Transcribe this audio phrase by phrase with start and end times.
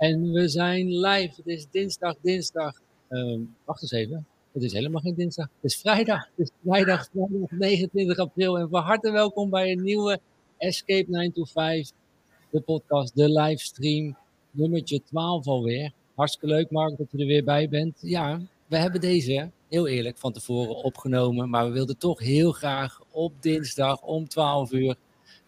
[0.00, 1.34] En we zijn live.
[1.36, 2.80] Het is dinsdag, dinsdag.
[3.08, 4.26] Uh, wacht eens even.
[4.52, 5.48] Het is helemaal geen dinsdag.
[5.60, 6.28] Het is vrijdag.
[6.36, 8.58] Het is vrijdag, vrijdag 29 april.
[8.58, 10.20] En van harte welkom bij een nieuwe
[10.56, 11.96] Escape 925.
[12.50, 14.16] De podcast, de livestream.
[14.50, 15.92] Nummertje 12 alweer.
[16.14, 17.98] Hartstikke leuk, Mark, dat je er weer bij bent.
[18.00, 21.50] Ja, we hebben deze, heel eerlijk, van tevoren opgenomen.
[21.50, 24.96] Maar we wilden toch heel graag op dinsdag om 12 uur.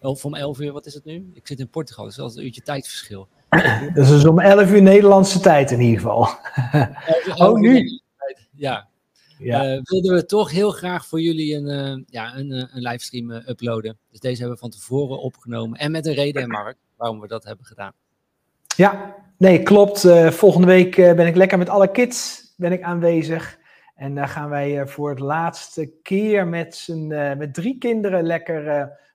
[0.01, 1.31] Of om 11 uur, wat is het nu?
[1.33, 3.27] Ik zit in Portugal, dus dat is een uurtje tijdverschil.
[3.93, 6.27] Dus is om 11 uur Nederlandse tijd in ieder geval.
[7.47, 8.01] oh, nu?
[8.55, 8.87] Ja.
[9.37, 9.73] ja.
[9.73, 13.47] Uh, wilden we toch heel graag voor jullie een, uh, ja, een, een livestream uh,
[13.47, 13.97] uploaden.
[14.09, 15.79] Dus deze hebben we van tevoren opgenomen.
[15.79, 17.93] En met een reden, Mark, waarom we dat hebben gedaan.
[18.75, 20.07] Ja, nee, klopt.
[20.29, 23.57] volgende week ben ik lekker met alle kids ben ik aanwezig.
[23.95, 27.07] En daar gaan wij voor het laatste keer met, z'n,
[27.37, 28.67] met drie kinderen lekker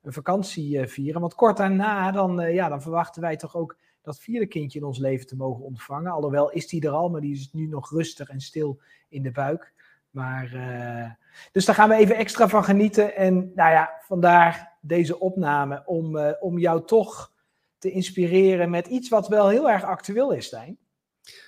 [0.02, 1.20] een vakantie vieren.
[1.20, 3.76] Want kort daarna, dan, ja, dan verwachten wij toch ook
[4.08, 6.12] dat vierde kindje in ons leven te mogen ontvangen.
[6.12, 9.30] Alhoewel is die er al, maar die is nu nog rustig en stil in de
[9.30, 9.72] buik.
[10.10, 11.10] Maar, uh,
[11.52, 13.16] dus daar gaan we even extra van genieten.
[13.16, 17.32] En nou ja, vandaar deze opname om, uh, om jou toch
[17.78, 20.78] te inspireren met iets wat wel heel erg actueel is, Stijn.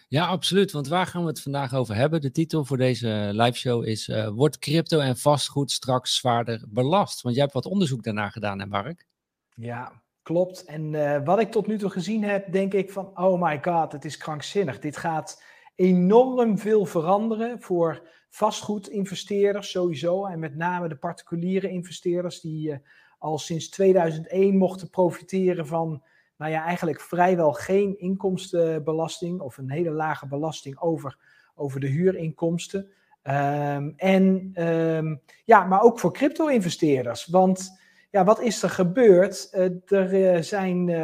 [0.08, 0.72] Ja, absoluut.
[0.72, 2.20] Want waar gaan we het vandaag over hebben?
[2.20, 7.20] De titel voor deze live show is: uh, Wordt crypto en vastgoed straks zwaarder belast?
[7.20, 9.06] Want jij hebt wat onderzoek daarna gedaan, hè, Mark?
[9.54, 10.64] Ja, Klopt.
[10.64, 13.92] En uh, wat ik tot nu toe gezien heb, denk ik van, oh my god,
[13.92, 14.78] het is krankzinnig.
[14.78, 15.42] Dit gaat
[15.74, 20.26] enorm veel veranderen voor vastgoedinvesteerders sowieso.
[20.26, 22.76] En met name de particuliere investeerders die uh,
[23.18, 26.02] al sinds 2001 mochten profiteren van,
[26.36, 31.18] nou ja, eigenlijk vrijwel geen inkomstenbelasting of een hele lage belasting over,
[31.54, 32.90] over de huurinkomsten.
[33.22, 37.26] Um, en um, ja, maar ook voor crypto-investeerders.
[37.26, 37.79] Want
[38.10, 39.48] ja, wat is er gebeurd?
[39.52, 40.96] Uh, er uh, zijn, uh,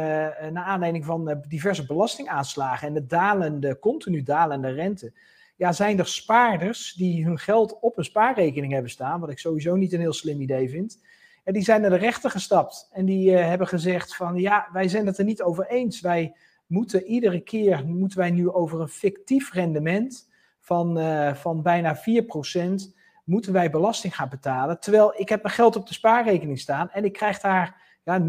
[0.51, 5.13] naar aanleiding van diverse belastingaanslagen en de dalende, continu dalende rente,
[5.55, 9.75] ja, zijn er spaarders die hun geld op een spaarrekening hebben staan, wat ik sowieso
[9.75, 10.99] niet een heel slim idee vind.
[11.43, 15.05] En die zijn naar de rechter gestapt en die hebben gezegd van, ja, wij zijn
[15.05, 16.01] het er niet over eens.
[16.01, 16.35] Wij
[16.65, 20.29] moeten iedere keer, moeten wij nu over een fictief rendement
[20.59, 20.99] van,
[21.35, 22.96] van bijna 4%
[23.27, 24.79] moeten wij belasting gaan betalen.
[24.79, 28.25] Terwijl ik heb mijn geld op de spaarrekening staan en ik krijg daar ja, 0,1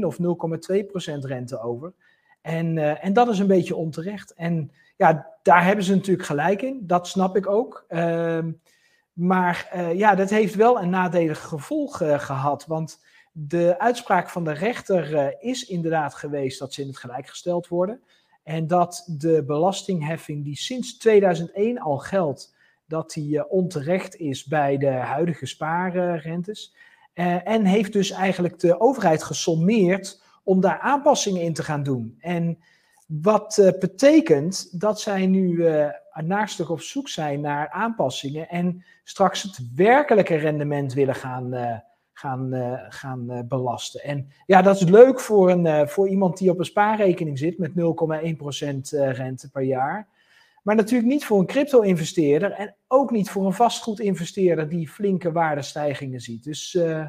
[0.00, 0.18] of
[0.72, 1.92] 0,2 procent rente over.
[2.40, 4.34] En, uh, en dat is een beetje onterecht.
[4.34, 6.86] En ja, daar hebben ze natuurlijk gelijk in.
[6.86, 7.84] Dat snap ik ook.
[7.88, 8.38] Uh,
[9.12, 12.66] maar uh, ja, dat heeft wel een nadelig gevolg uh, gehad.
[12.66, 13.00] Want
[13.32, 18.00] de uitspraak van de rechter is inderdaad geweest dat ze in het gelijk gesteld worden.
[18.42, 22.55] En dat de belastingheffing die sinds 2001 al geldt,
[22.86, 26.74] dat die uh, onterecht is bij de huidige spaarrentes.
[27.14, 32.16] Uh, en heeft dus eigenlijk de overheid gesommeerd om daar aanpassingen in te gaan doen.
[32.20, 32.58] En
[33.06, 35.64] wat uh, betekent dat zij nu
[36.14, 41.82] naarstig op zoek zijn naar aanpassingen en straks het werkelijke rendement willen gaan,
[42.12, 42.50] gaan,
[42.88, 44.02] gaan belasten.
[44.02, 47.70] En ja, dat is leuk voor, een, voor iemand die op een spaarrekening zit met
[47.70, 47.76] 0,1%
[49.12, 50.08] rente per jaar.
[50.66, 56.20] Maar natuurlijk niet voor een crypto-investeerder en ook niet voor een vastgoedinvesteerder die flinke waardestijgingen
[56.20, 56.44] ziet.
[56.44, 57.06] Dus uh,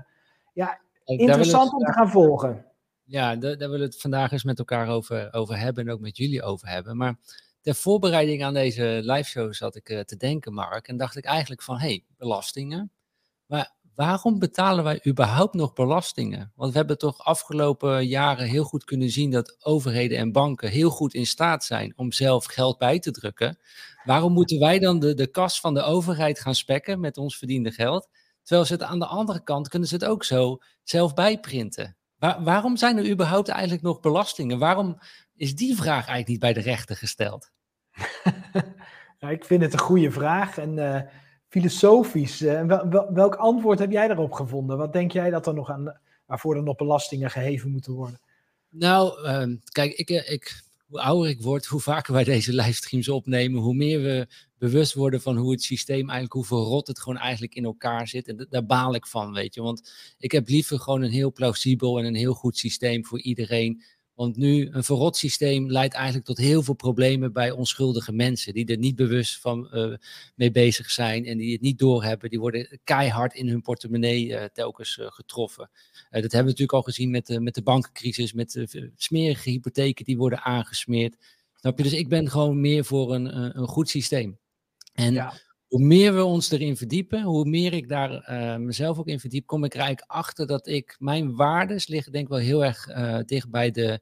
[0.53, 2.65] ja, interessant om te gaan volgen.
[3.03, 5.99] Ja, daar, daar willen we het vandaag eens met elkaar over, over hebben en ook
[5.99, 6.97] met jullie over hebben.
[6.97, 7.15] Maar
[7.61, 11.25] ter voorbereiding aan deze live show zat ik uh, te denken, Mark, en dacht ik
[11.25, 12.91] eigenlijk van, hé, hey, belastingen.
[13.45, 16.51] Maar waarom betalen wij überhaupt nog belastingen?
[16.55, 20.89] Want we hebben toch afgelopen jaren heel goed kunnen zien dat overheden en banken heel
[20.89, 23.59] goed in staat zijn om zelf geld bij te drukken.
[24.03, 27.71] Waarom moeten wij dan de, de kas van de overheid gaan spekken met ons verdiende
[27.71, 28.09] geld?
[28.43, 31.97] Terwijl ze het aan de andere kant kunnen ze het ook zo zelf bijprinten.
[32.17, 34.59] Waar, waarom zijn er überhaupt eigenlijk nog belastingen?
[34.59, 34.97] Waarom
[35.35, 37.51] is die vraag eigenlijk niet bij de rechter gesteld?
[39.37, 40.57] ik vind het een goede vraag.
[40.57, 41.01] En uh
[41.57, 42.39] filosofisch.
[42.39, 44.77] Wel, welk antwoord heb jij daarop gevonden?
[44.77, 48.19] Wat denk jij dat er nog aan, waarvoor er nog belastingen geheven moeten worden?
[48.69, 53.09] Nou, uh, kijk, ik, eh, ik, hoe ouder ik word, hoe vaker wij deze livestreams
[53.09, 54.27] opnemen, hoe meer we
[54.57, 58.27] bewust worden van hoe het systeem eigenlijk, hoe verrot het gewoon eigenlijk in elkaar zit.
[58.27, 59.61] En daar baal ik van, weet je.
[59.61, 63.83] Want ik heb liever gewoon een heel plausibel en een heel goed systeem voor iedereen
[64.17, 68.53] want nu, een verrot systeem leidt eigenlijk tot heel veel problemen bij onschuldige mensen.
[68.53, 69.93] Die er niet bewust van uh,
[70.35, 72.29] mee bezig zijn en die het niet doorhebben.
[72.29, 75.69] Die worden keihard in hun portemonnee uh, telkens uh, getroffen.
[76.09, 80.05] dat hebben we natuurlijk al gezien met, de met de bankencrisis, met de smerige hypotheken
[80.05, 81.15] die worden aangesmeerd.
[81.55, 81.83] Snap je?
[81.83, 84.37] Dus ik ben gewoon meer voor een, een goed systeem.
[84.93, 85.33] En ja
[85.67, 89.45] hoe meer we ons erin verdiepen, hoe meer ik daar uh, mezelf ook in verdiep,
[89.45, 92.87] kom ik er eigenlijk achter dat ik, mijn waardes liggen denk ik wel heel erg
[92.87, 93.99] uh, dicht bij de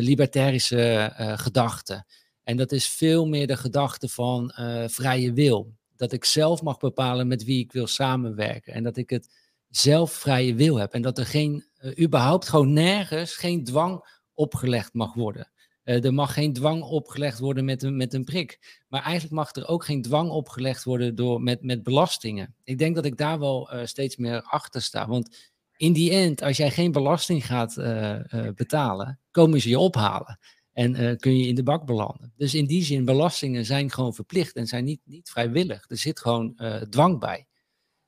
[0.00, 2.06] libertarische gedachte.
[2.42, 4.52] En dat is veel meer de gedachte van
[4.86, 5.74] vrije wil.
[5.96, 8.72] Dat ik zelf mag bepalen met wie ik wil samenwerken.
[8.72, 9.28] En dat ik het
[9.68, 10.92] zelf vrije wil heb.
[10.92, 11.64] En dat er geen,
[12.00, 15.50] überhaupt gewoon nergens, geen dwang opgelegd mag worden.
[15.86, 18.82] Uh, er mag geen dwang opgelegd worden met een, met een prik.
[18.88, 22.54] Maar eigenlijk mag er ook geen dwang opgelegd worden door, met, met belastingen.
[22.64, 25.08] Ik denk dat ik daar wel uh, steeds meer achter sta.
[25.08, 28.18] Want in die end, als jij geen belasting gaat uh,
[28.54, 30.38] betalen, komen ze je ophalen.
[30.72, 32.32] En kun je in de bak belanden.
[32.36, 35.84] Dus in die zin, belastingen zijn gewoon verplicht en zijn niet, niet vrijwillig.
[35.88, 36.56] Er zit gewoon
[36.90, 37.46] dwang bij.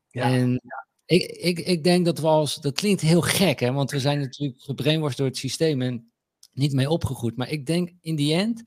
[0.09, 0.23] Ja.
[0.23, 0.61] En
[1.05, 4.21] ik, ik, ik denk dat we als, dat klinkt heel gek, hè, want we zijn
[4.21, 5.83] natuurlijk gebrainwashed door het systeem.
[5.83, 6.13] En
[6.59, 7.37] niet mee opgegroeid.
[7.37, 8.65] Maar ik denk in die end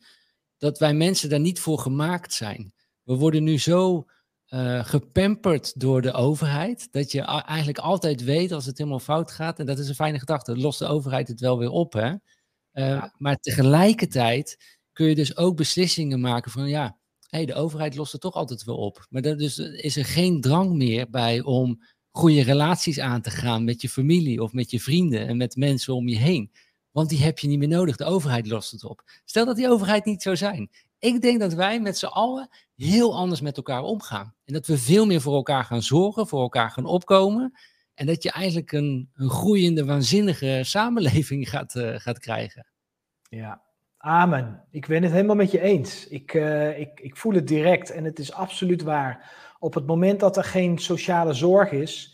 [0.57, 2.73] dat wij mensen daar niet voor gemaakt zijn.
[3.03, 4.05] We worden nu zo
[4.47, 9.59] uh, gepamperd door de overheid, dat je eigenlijk altijd weet als het helemaal fout gaat.
[9.59, 10.57] En dat is een fijne gedachte.
[10.57, 12.13] Lost de overheid het wel weer op, hè?
[12.73, 16.97] Uh, Maar tegelijkertijd kun je dus ook beslissingen maken van ja,
[17.29, 19.05] hey, de overheid lost het toch altijd wel op.
[19.09, 23.63] Maar dan dus is er geen drang meer bij om goede relaties aan te gaan
[23.63, 26.51] met je familie of met je vrienden en met mensen om je heen.
[26.91, 27.95] Want die heb je niet meer nodig.
[27.95, 29.03] De overheid lost het op.
[29.25, 30.69] Stel dat die overheid niet zou zijn.
[30.99, 34.35] Ik denk dat wij met z'n allen heel anders met elkaar omgaan.
[34.45, 37.53] En dat we veel meer voor elkaar gaan zorgen, voor elkaar gaan opkomen.
[37.93, 42.67] En dat je eigenlijk een, een groeiende, waanzinnige samenleving gaat, uh, gaat krijgen.
[43.29, 43.61] Ja,
[43.97, 44.63] amen.
[44.71, 46.07] Ik ben het helemaal met je eens.
[46.07, 49.31] Ik, uh, ik, ik voel het direct en het is absoluut waar.
[49.59, 52.10] Op het moment dat er geen sociale zorg is,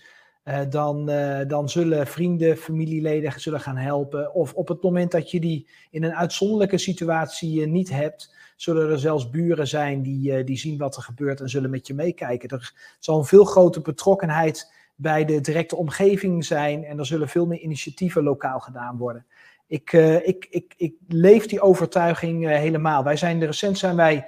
[0.48, 4.34] uh, dan, uh, dan zullen vrienden, familieleden zullen gaan helpen.
[4.34, 8.90] Of op het moment dat je die in een uitzonderlijke situatie uh, niet hebt, zullen
[8.90, 12.50] er zelfs buren zijn die, die zien wat er gebeurt en zullen met je meekijken.
[12.50, 17.46] Er zal een veel grotere betrokkenheid bij de directe omgeving zijn en er zullen veel
[17.46, 19.26] meer initiatieven lokaal gedaan worden.
[19.68, 19.92] Ik,
[20.24, 23.04] ik, ik, ik leef die overtuiging helemaal.
[23.04, 24.28] Wij zijn recent zijn wij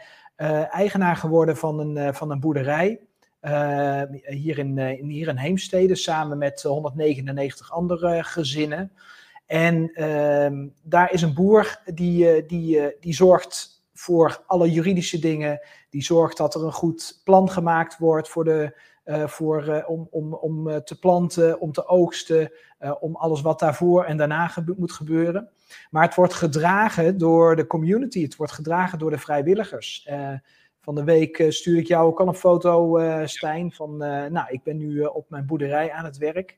[0.71, 2.99] eigenaar geworden van een, van een boerderij.
[3.41, 8.91] Uh, hier, in, uh, hier in Heemstede samen met 199 andere gezinnen.
[9.45, 15.59] En uh, daar is een boer die, die, die zorgt voor alle juridische dingen.
[15.89, 18.79] Die zorgt dat er een goed plan gemaakt wordt voor de,
[19.25, 22.51] voor, om, om, om te planten, om te oogsten,
[22.99, 25.49] om alles wat daarvoor en daarna moet gebeuren.
[25.89, 30.09] Maar het wordt gedragen door de community, het wordt gedragen door de vrijwilligers.
[30.89, 34.25] Van de week uh, stuur ik jou ook al een foto, uh, Stijn, van uh,
[34.25, 36.57] nou, ik ben nu op mijn boerderij aan het werk.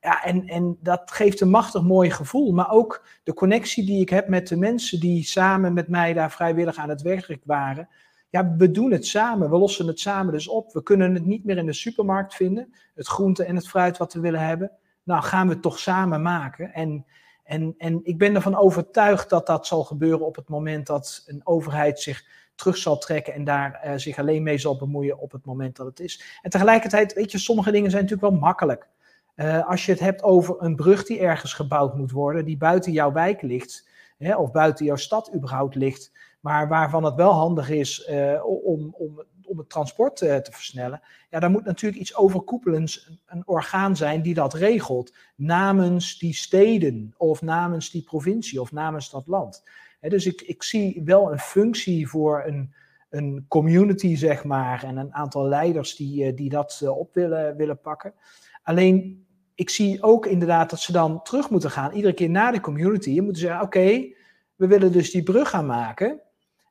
[0.00, 2.52] Ja, en, en dat geeft een machtig mooi gevoel.
[2.52, 6.30] Maar ook de connectie die ik heb met de mensen die samen met mij daar
[6.30, 7.88] vrijwillig aan het werk waren.
[8.30, 10.72] Ja, we doen het samen, we lossen het samen dus op.
[10.72, 14.12] We kunnen het niet meer in de supermarkt vinden, het groente en het fruit wat
[14.12, 14.70] we willen hebben.
[15.02, 16.72] Nou, gaan we het toch samen maken.
[16.72, 17.06] En,
[17.44, 21.40] en, en ik ben ervan overtuigd dat dat zal gebeuren op het moment dat een
[21.44, 25.44] overheid zich terug zal trekken en daar uh, zich alleen mee zal bemoeien op het
[25.44, 26.38] moment dat het is.
[26.42, 28.88] En tegelijkertijd, weet je, sommige dingen zijn natuurlijk wel makkelijk.
[29.36, 32.92] Uh, als je het hebt over een brug die ergens gebouwd moet worden, die buiten
[32.92, 33.88] jouw wijk ligt,
[34.18, 38.94] hè, of buiten jouw stad überhaupt ligt, maar waarvan het wel handig is uh, om,
[38.98, 41.00] om, om het transport te versnellen,
[41.30, 46.34] ja, daar moet natuurlijk iets overkoepelends, een, een orgaan zijn die dat regelt, namens die
[46.34, 49.62] steden, of namens die provincie, of namens dat land
[50.10, 52.74] dus ik, ik zie wel een functie voor een,
[53.10, 57.56] een community, zeg maar, en een aantal leiders die, eh, die dat eh, op willen,
[57.56, 58.14] willen pakken.
[58.62, 62.60] Alleen, ik zie ook inderdaad dat ze dan terug moeten gaan, iedere keer naar de
[62.60, 63.10] community.
[63.10, 64.12] Je moet zeggen, oké,
[64.56, 66.20] we willen dus die brug gaan maken.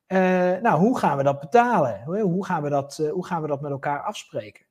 [0.08, 0.18] Uh,
[0.62, 2.02] nou, hoe gaan we dat betalen?
[2.04, 4.64] Hoe gaan we dat, uh, hoe gaan we dat met elkaar afspreken?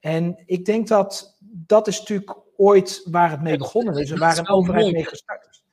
[0.00, 4.38] En ik denk dat dat is natuurlijk ooit waar het mee begonnen is en waar
[4.38, 5.63] een overheid mee gestart is.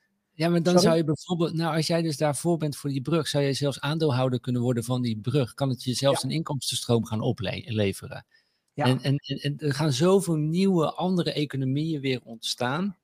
[0.42, 3.28] Ja, maar dan zou je bijvoorbeeld, nou als jij dus daarvoor bent voor die brug,
[3.28, 5.54] zou je zelfs aandeelhouder kunnen worden van die brug.
[5.54, 8.26] Kan het je zelfs een inkomstenstroom gaan opleveren.
[8.72, 8.84] Ja.
[8.84, 12.96] En, en, en, er gaan zoveel nieuwe andere economieën weer ontstaan.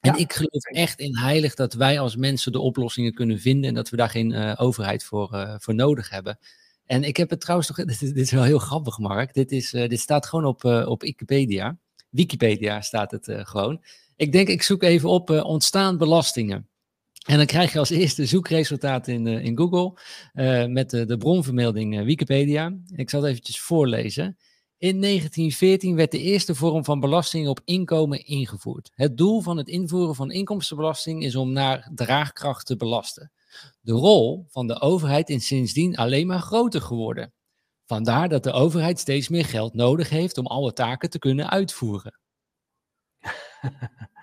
[0.00, 3.74] En ik geloof echt in heilig dat wij als mensen de oplossingen kunnen vinden en
[3.74, 6.38] dat we daar geen uh, overheid voor, uh, voor nodig hebben.
[6.84, 9.52] En ik heb het trouwens toch, dit is, dit is wel heel grappig Mark, dit,
[9.52, 11.78] is, uh, dit staat gewoon op, op Wikipedia.
[12.10, 13.82] Wikipedia staat het gewoon.
[14.16, 16.68] Ik denk, ik zoek even op ontstaan belastingen.
[17.26, 20.00] En dan krijg je als eerste zoekresultaat in, uh, in Google
[20.34, 22.76] uh, met de, de bronvermelding uh, Wikipedia.
[22.94, 24.36] Ik zal het eventjes voorlezen.
[24.78, 28.90] In 1914 werd de eerste vorm van belasting op inkomen ingevoerd.
[28.94, 33.32] Het doel van het invoeren van inkomstenbelasting is om naar draagkracht te belasten.
[33.80, 37.32] De rol van de overheid is sindsdien alleen maar groter geworden.
[37.84, 42.18] Vandaar dat de overheid steeds meer geld nodig heeft om alle taken te kunnen uitvoeren.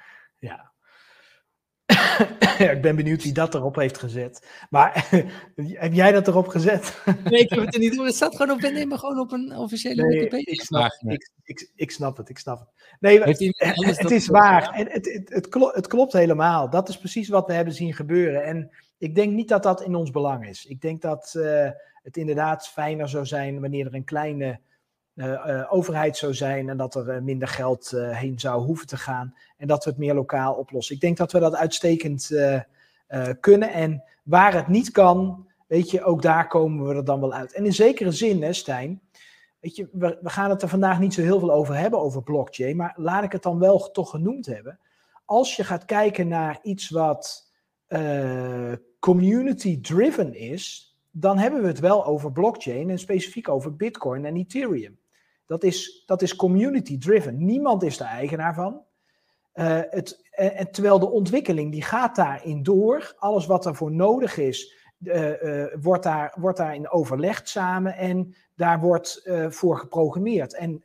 [2.57, 4.47] ja, ik ben benieuwd wie dat erop heeft gezet.
[4.69, 5.07] Maar
[5.55, 7.01] heb jij dat erop gezet?
[7.23, 8.05] nee, ik heb het er niet op.
[8.05, 11.71] Het staat gewoon op, nee, maar gewoon op een officiële nee, ik snap, ik, ik,
[11.75, 12.97] ik, snap het, ik snap het.
[12.99, 14.69] Nee, het, het is waar.
[14.69, 16.69] En het, het, het, klopt, het klopt helemaal.
[16.69, 18.43] Dat is precies wat we hebben zien gebeuren.
[18.43, 20.65] En ik denk niet dat dat in ons belang is.
[20.65, 21.69] Ik denk dat uh,
[22.03, 24.55] het inderdaad fijner zou zijn wanneer er een kleine uh,
[25.69, 29.83] overheid zou zijn en dat er minder geld heen zou hoeven te gaan en dat
[29.83, 30.95] we het meer lokaal oplossen.
[30.95, 32.31] Ik denk dat we dat uitstekend
[33.39, 37.33] kunnen en waar het niet kan, weet je, ook daar komen we er dan wel
[37.33, 37.53] uit.
[37.53, 39.01] En in zekere zin, hè, Stijn,
[39.59, 42.23] weet je, we, we gaan het er vandaag niet zo heel veel over hebben, over
[42.23, 44.79] blockchain, maar laat ik het dan wel toch genoemd hebben.
[45.25, 47.51] Als je gaat kijken naar iets wat
[48.99, 54.97] community-driven is, dan hebben we het wel over blockchain en specifiek over Bitcoin en Ethereum.
[55.45, 57.45] Dat is, dat is community-driven.
[57.45, 58.81] Niemand is de eigenaar van.
[59.53, 63.15] Uh, het, en, terwijl de ontwikkeling die gaat daarin door.
[63.17, 68.79] Alles wat ervoor nodig is, uh, uh, wordt, daar, wordt daarin overlegd samen en daar
[68.79, 70.53] wordt voor geprogrammeerd.
[70.53, 70.83] En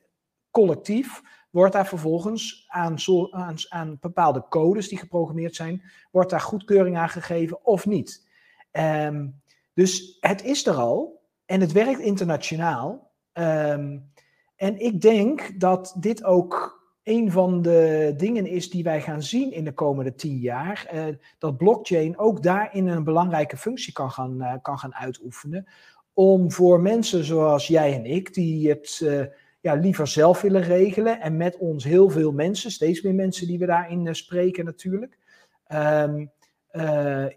[0.51, 2.97] collectief wordt daar vervolgens aan,
[3.31, 8.27] aan, aan, bepaalde codes die geprogrammeerd zijn, wordt daar goedkeuring aan gegeven of niet.
[8.73, 9.41] Um,
[9.75, 13.11] dus het is er al en het werkt internationaal.
[13.33, 14.13] Um,
[14.59, 19.53] en ik denk dat dit ook een van de dingen is die wij gaan zien
[19.53, 20.91] in de komende tien jaar.
[20.95, 21.05] Uh,
[21.39, 25.67] dat blockchain ook daarin een belangrijke functie kan gaan, uh, kan gaan uitoefenen.
[26.13, 29.25] Om voor mensen zoals jij en ik, die het uh,
[29.61, 31.21] ja, liever zelf willen regelen.
[31.21, 35.19] En met ons heel veel mensen, steeds meer mensen die we daarin spreken natuurlijk.
[35.73, 36.31] Um,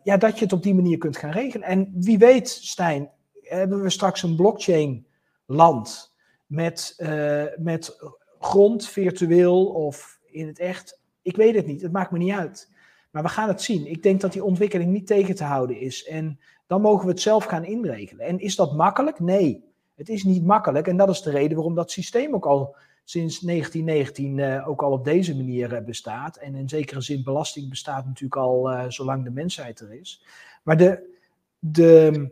[0.04, 1.68] ja, dat je het op die manier kunt gaan regelen.
[1.68, 3.10] En wie weet, Stijn,
[3.42, 5.06] hebben we straks een blockchain
[5.46, 6.11] land
[6.52, 7.98] met, uh, met
[8.40, 11.00] grond, virtueel of in het echt.
[11.22, 12.72] Ik weet het niet, het maakt me niet uit.
[13.12, 13.88] Maar we gaan het zien.
[13.88, 16.06] Ik denk dat die ontwikkeling niet tegen te houden is.
[16.06, 18.26] En dan mogen we het zelf gaan inregelen.
[18.26, 19.20] En is dat makkelijk?
[19.20, 19.64] Nee,
[19.96, 20.88] het is niet makkelijk.
[20.88, 24.84] En dat is de reden waarom dat systeem ook al sinds 1919 uh, eh, ook
[24.84, 26.38] al op deze manier uh, bestaat.
[26.38, 30.26] En in zekere zin belasting bestaat natuurlijk al zolang de mensheid er is.
[30.64, 31.18] Maar de,
[31.60, 32.32] de,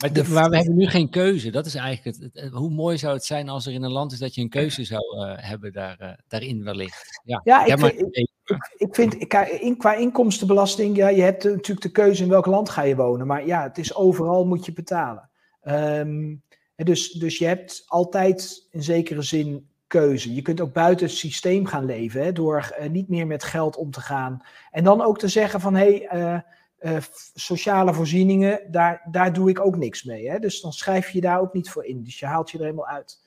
[0.00, 1.50] maar, de, we hebben nu geen keuze.
[1.50, 4.18] Dat is eigenlijk het, Hoe mooi zou het zijn als er in een land is
[4.18, 7.20] dat je een keuze zou uh, hebben daar, uh, daarin wellicht.
[7.24, 8.30] Ja, ja ik, vind, ik,
[8.76, 9.14] ik, vind
[9.60, 13.26] in, qua inkomstenbelasting, ja, je hebt natuurlijk de keuze in welk land ga je wonen.
[13.26, 15.30] Maar ja, het is overal moet je betalen.
[15.62, 16.42] Um,
[16.76, 20.34] dus, dus je hebt altijd in zekere zin keuze.
[20.34, 23.76] Je kunt ook buiten het systeem gaan leven hè, door uh, niet meer met geld
[23.76, 24.42] om te gaan.
[24.70, 26.04] En dan ook te zeggen van hé.
[26.08, 26.44] Hey,
[26.80, 26.96] uh,
[27.34, 30.30] sociale voorzieningen, daar, daar doe ik ook niks mee.
[30.30, 30.38] Hè?
[30.38, 32.02] Dus dan schrijf je daar ook niet voor in.
[32.02, 33.22] Dus je haalt je er helemaal uit.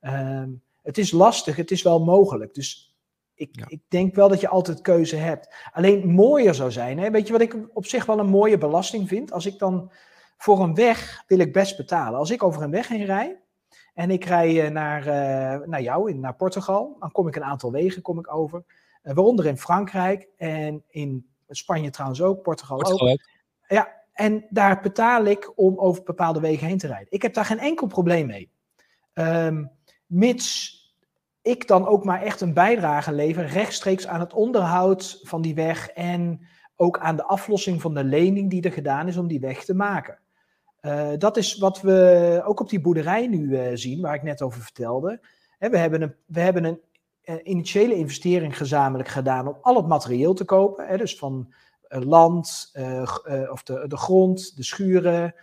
[0.00, 2.54] Um, het is lastig, het is wel mogelijk.
[2.54, 2.94] Dus
[3.34, 3.64] ik, ja.
[3.68, 5.54] ik denk wel dat je altijd keuze hebt.
[5.72, 6.98] Alleen mooier zou zijn.
[6.98, 7.10] Hè?
[7.10, 9.32] Weet je wat ik op zich wel een mooie belasting vind?
[9.32, 9.90] Als ik dan
[10.36, 12.18] voor een weg wil ik best betalen.
[12.18, 13.40] Als ik over een weg heen rij
[13.94, 17.44] en ik rij eh, naar, uh, naar jou, in, naar Portugal, dan kom ik een
[17.44, 18.64] aantal wegen kom ik over.
[19.02, 23.20] Uh, waaronder in Frankrijk en in Spanje trouwens ook, Portugal, Portugal ook.
[23.68, 27.06] Ja, en daar betaal ik om over bepaalde wegen heen te rijden.
[27.10, 28.50] Ik heb daar geen enkel probleem mee.
[29.14, 29.70] Um,
[30.06, 30.78] mits
[31.42, 35.88] ik dan ook maar echt een bijdrage lever rechtstreeks aan het onderhoud van die weg
[35.88, 39.64] en ook aan de aflossing van de lening die er gedaan is om die weg
[39.64, 40.18] te maken.
[40.82, 44.42] Uh, dat is wat we ook op die boerderij nu uh, zien, waar ik net
[44.42, 45.20] over vertelde.
[45.58, 46.80] we hebben een, we hebben een
[47.42, 50.86] initiële investering gezamenlijk gedaan om al het materieel te kopen.
[50.86, 51.52] Hè, dus van
[51.88, 55.34] uh, land, uh, of de, de grond, de schuren,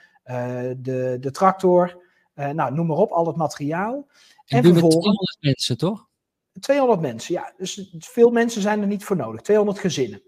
[0.77, 2.03] de, de tractor.
[2.33, 4.07] nou, noem maar op, al het materiaal.
[4.45, 5.05] En, en vervolgens.
[5.05, 6.07] 200 mensen, toch?
[6.59, 7.53] 200 mensen, ja.
[7.57, 9.41] Dus veel mensen zijn er niet voor nodig.
[9.41, 10.21] 200 gezinnen.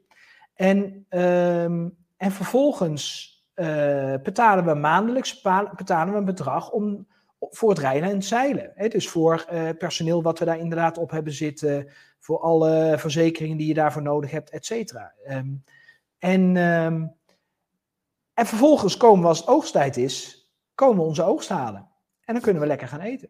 [0.53, 3.27] En, um, en vervolgens
[4.23, 5.41] betalen we maandelijks
[5.75, 7.07] betalen we een bedrag om
[7.39, 8.73] voor het rijden en zeilen.
[8.89, 11.87] Dus voor uh, personeel wat we daar inderdaad op hebben zitten,
[12.19, 15.13] voor alle verzekeringen die je daarvoor nodig hebt, et cetera.
[15.29, 15.63] Um,
[16.17, 17.13] en, um,
[18.33, 21.87] en vervolgens komen we als het oogsttijd is, komen we onze oogst halen.
[22.21, 23.29] En dan kunnen we lekker gaan eten.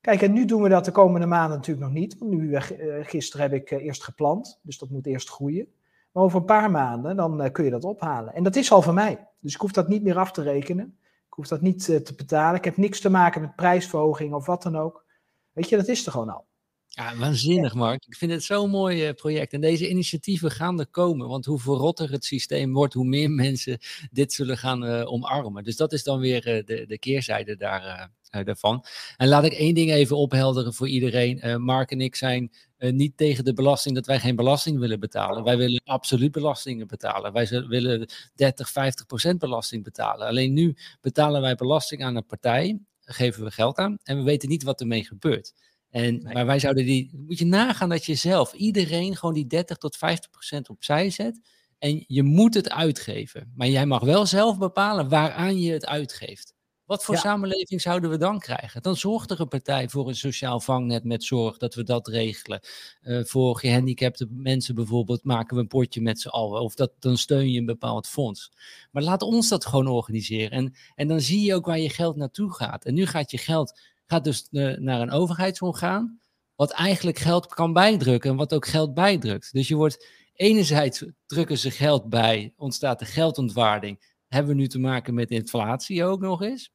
[0.00, 2.18] Kijk, en nu doen we dat de komende maanden natuurlijk nog niet.
[2.18, 2.60] Want nu, uh,
[3.02, 5.68] gisteren heb ik eerst geplant, dus dat moet eerst groeien.
[6.12, 8.34] Maar over een paar maanden, dan kun je dat ophalen.
[8.34, 9.28] En dat is al van mij.
[9.40, 10.98] Dus ik hoef dat niet meer af te rekenen.
[11.34, 12.58] Ik hoef dat niet uh, te betalen.
[12.58, 15.04] Ik heb niks te maken met prijsverhoging of wat dan ook.
[15.52, 16.46] Weet je, dat is er gewoon al.
[16.96, 18.04] Ja, waanzinnig, Mark.
[18.06, 19.52] Ik vind het zo'n mooi uh, project.
[19.52, 21.28] En deze initiatieven gaan er komen.
[21.28, 23.78] Want hoe verrotter het systeem wordt, hoe meer mensen
[24.10, 25.64] dit zullen gaan uh, omarmen.
[25.64, 28.10] Dus dat is dan weer uh, de, de keerzijde daar,
[28.44, 28.84] daarvan.
[29.16, 31.62] En laat ik één ding even ophelderen voor iedereen.
[31.62, 35.44] Mark en ik zijn niet tegen de belasting dat wij geen belasting willen betalen.
[35.44, 37.32] Wij willen absoluut belastingen betalen.
[37.32, 40.26] Wij willen 30, 50 procent belasting betalen.
[40.26, 44.48] Alleen nu betalen wij belasting aan een partij, geven we geld aan en we weten
[44.48, 45.52] niet wat ermee gebeurt.
[45.94, 49.76] En, Maar wij zouden die, moet je nagaan dat je zelf, iedereen gewoon die 30
[49.76, 51.40] tot 50 procent opzij zet.
[51.78, 53.52] En je moet het uitgeven.
[53.56, 56.54] Maar jij mag wel zelf bepalen waaraan je het uitgeeft.
[56.84, 58.82] Wat voor samenleving zouden we dan krijgen?
[58.82, 62.60] Dan zorgt er een partij voor een sociaal vangnet met zorg dat we dat regelen.
[63.02, 66.60] Uh, voor gehandicapte mensen bijvoorbeeld maken we een potje met z'n allen.
[66.60, 68.52] Of dat, dan steun je een bepaald fonds.
[68.90, 70.50] Maar laat ons dat gewoon organiseren.
[70.50, 72.84] En, en dan zie je ook waar je geld naartoe gaat.
[72.84, 76.20] En nu gaat je geld gaat dus uh, naar een overheidsorgaan.
[76.54, 79.52] Wat eigenlijk geld kan bijdrukken en wat ook geld bijdrukt.
[79.52, 84.12] Dus je wordt enerzijds drukken ze geld bij, ontstaat de geldontwaarding.
[84.28, 86.72] Hebben we nu te maken met inflatie ook nog eens?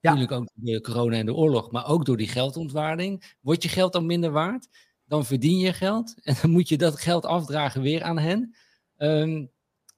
[0.00, 0.10] Ja.
[0.10, 3.36] Natuurlijk ook door de corona en de oorlog, maar ook door die geldontwaarding.
[3.40, 4.68] Wordt je geld dan minder waard?
[5.04, 8.54] Dan verdien je geld en dan moet je dat geld afdragen weer aan hen.
[8.98, 9.52] Um,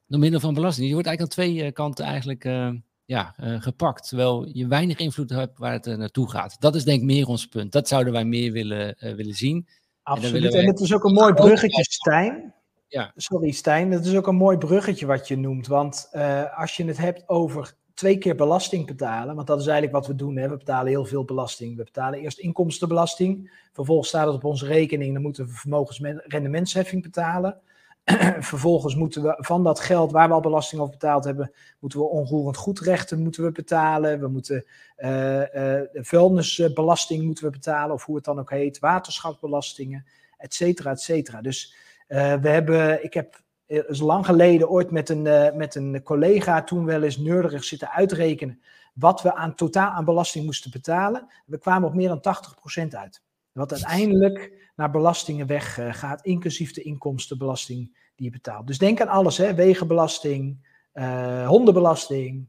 [0.07, 0.87] door middel van belasting.
[0.87, 2.73] Je wordt eigenlijk aan twee eh, kanten eigenlijk uh,
[3.07, 4.09] ja, uh, gepakt.
[4.09, 6.57] Terwijl je weinig invloed hebt waar het naartoe gaat.
[6.61, 7.73] Dat is denk ik meer ons punt.
[7.73, 9.69] Dat zouden wij meer willen, willen zien.
[10.03, 10.55] Absoluut.
[10.55, 12.55] En, en het is ook een mooi bruggetje, Stijn.
[12.89, 13.13] Ja.
[13.17, 15.67] Sorry Stijn, dat is ook een mooi bruggetje wat je noemt.
[15.67, 16.11] Want
[16.57, 19.35] als je het hebt over twee keer belasting betalen.
[19.35, 20.37] Want dat is eigenlijk wat we doen.
[20.37, 20.49] Hè.
[20.49, 21.77] We betalen heel veel belasting.
[21.77, 23.61] We betalen eerst inkomstenbelasting.
[23.73, 25.13] Vervolgens staat het op onze rekening.
[25.13, 27.61] Dan moeten we vermogensrendementsheffing betalen.
[28.41, 32.05] Vervolgens moeten we van dat geld waar we al belasting over betaald hebben, moeten we
[32.05, 34.21] onroerend goedrechten moeten we betalen.
[34.21, 34.65] We moeten
[34.99, 40.07] uh, uh, vuilnisbelasting moeten we betalen, of hoe het dan ook heet, waterschapsbelastingen,
[40.39, 41.41] et cetera, et cetera.
[41.41, 41.75] Dus
[42.09, 46.85] uh, we hebben, ik heb is lang geleden ooit met een, met een collega toen
[46.85, 48.61] wel eens neurderig zitten uitrekenen
[48.95, 51.27] wat we aan totaal aan belasting moesten betalen.
[51.47, 52.37] We kwamen op meer dan
[52.85, 53.23] 80% uit.
[53.53, 58.67] Wat uiteindelijk naar belastingen weggaat, uh, inclusief de inkomstenbelasting die je betaalt.
[58.67, 59.55] Dus denk aan alles, hè?
[59.55, 62.49] wegenbelasting, uh, hondenbelasting,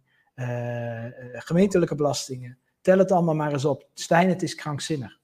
[1.33, 2.57] gemeentelijke belastingen.
[2.81, 3.89] Tel het allemaal maar eens op.
[3.93, 5.19] Stijn, het is krankzinnig.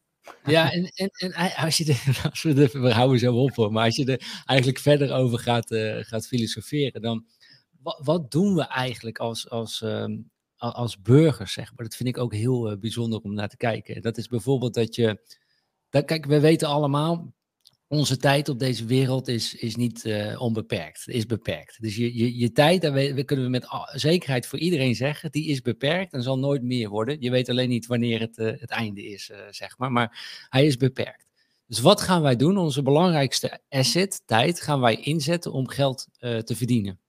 [0.45, 3.71] Ja, en, en, en als je er, als we, er, we houden zo op hoor,
[3.71, 5.75] maar als je er eigenlijk verder over gaat,
[6.05, 7.25] gaat filosoferen, dan
[7.83, 10.05] wat, doen we eigenlijk als, als, uh,
[10.57, 11.85] als burgers, zeg maar?
[11.85, 14.01] Dat vind ik ook heel bijzonder om naar te kijken.
[14.01, 15.19] Dat is bijvoorbeeld dat je,
[16.01, 17.33] kijk, we weten allemaal,
[17.87, 21.81] onze tijd op deze wereld is, is niet uh, onbeperkt, is beperkt.
[21.81, 25.61] Dus je, je, je tijd, daar kunnen we met zekerheid voor iedereen zeggen, die is
[25.61, 27.21] beperkt en zal nooit meer worden.
[27.21, 30.65] Je weet alleen niet wanneer het, uh, het einde is, uh, zeg maar, maar hij
[30.65, 31.25] is beperkt.
[31.67, 32.57] Dus wat gaan wij doen?
[32.57, 36.99] Onze belangrijkste asset, tijd, gaan wij inzetten om geld te verdienen.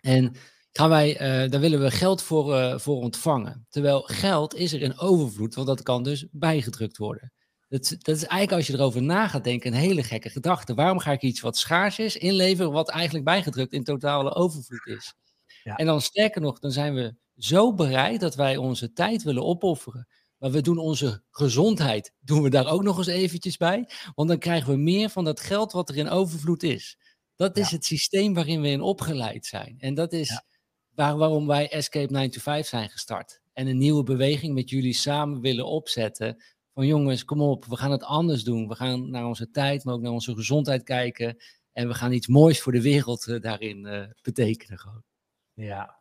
[0.00, 0.32] En
[0.72, 1.16] gaan wij,
[1.48, 3.66] daar willen we geld voor, voor ontvangen.
[3.68, 7.32] Terwijl geld is er in overvloed, want dat kan dus bijgedrukt worden.
[7.68, 10.74] Dat, dat, is eigenlijk als je erover na gaat denken een hele gekke gedachte.
[10.74, 15.14] Waarom ga ik iets wat schaars is inleveren wat eigenlijk bijgedrukt in totale overvloed is?
[15.62, 15.76] Ja.
[15.76, 20.06] En dan sterker nog, dan zijn we zo bereid dat wij onze tijd willen opofferen.
[20.38, 23.88] Maar we doen onze gezondheid, doen we daar ook nog eens eventjes bij.
[24.14, 26.98] Want dan krijgen we meer van dat geld wat er in overvloed is.
[27.36, 27.76] Dat is ja.
[27.76, 29.76] het systeem waarin we in opgeleid zijn.
[29.78, 30.44] En dat is ja.
[30.94, 33.40] waar, waarom wij Escape 9 to 5 zijn gestart.
[33.52, 36.42] En een nieuwe beweging met jullie samen willen opzetten
[36.76, 38.68] van jongens, kom op, we gaan het anders doen.
[38.68, 41.36] We gaan naar onze tijd, maar ook naar onze gezondheid kijken.
[41.72, 45.02] En we gaan iets moois voor de wereld uh, daarin uh, betekenen gewoon.
[45.52, 45.96] Ja.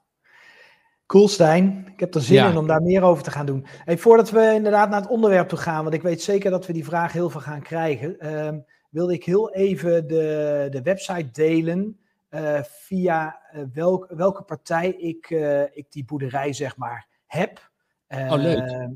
[1.05, 2.49] Cool Stijn, ik heb er zin ja.
[2.49, 3.65] in om daar meer over te gaan doen.
[3.67, 6.73] Hey, voordat we inderdaad naar het onderwerp toe gaan, want ik weet zeker dat we
[6.73, 8.59] die vraag heel veel gaan krijgen, uh,
[8.89, 13.41] wilde ik heel even de, de website delen uh, via
[13.73, 15.29] welk, welke partij ik,
[15.73, 17.71] ik die boerderij zeg maar heb.
[18.07, 18.95] oh, leuk.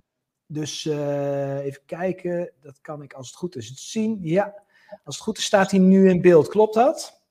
[0.51, 4.19] Dus uh, even kijken, dat kan ik als het goed is zien.
[4.21, 4.63] Ja,
[5.03, 6.47] als het goed is staat hij nu in beeld.
[6.47, 7.23] Klopt dat?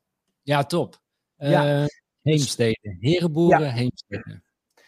[0.43, 1.01] Ja, top.
[1.39, 1.87] Uh, ja.
[2.23, 3.71] Heemstede, Herenboeren, ja.
[3.71, 4.43] Heemstede.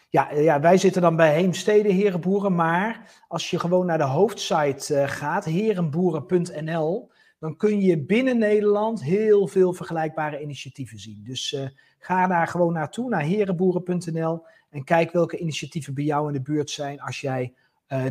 [0.09, 2.55] Ja, ja, wij zitten dan bij Heemstede, Herenboeren.
[2.55, 9.03] Maar als je gewoon naar de hoofdsite uh, gaat, herenboeren.nl, dan kun je binnen Nederland
[9.03, 11.23] heel veel vergelijkbare initiatieven zien.
[11.23, 11.57] Dus
[11.97, 14.45] ga daar gewoon naartoe, naar herenboeren.nl.
[14.69, 17.59] En kijk welke initiatieven bij jou in de buurt zijn als jij uh,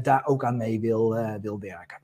[0.02, 2.00] daar ook aan mee wil, uh, wil werken.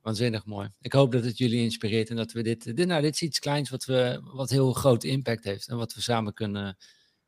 [0.00, 0.68] Waanzinnig mooi.
[0.80, 3.38] Ik hoop dat het jullie inspireert en dat we dit, dit, nou, dit is iets
[3.38, 6.76] kleins wat, we, wat heel groot impact heeft en wat we samen kunnen,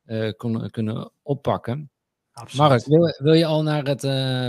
[0.05, 1.91] uh, kunnen, kunnen oppakken.
[2.31, 2.69] Absoluut.
[2.69, 4.01] Mark, wil, wil je al naar het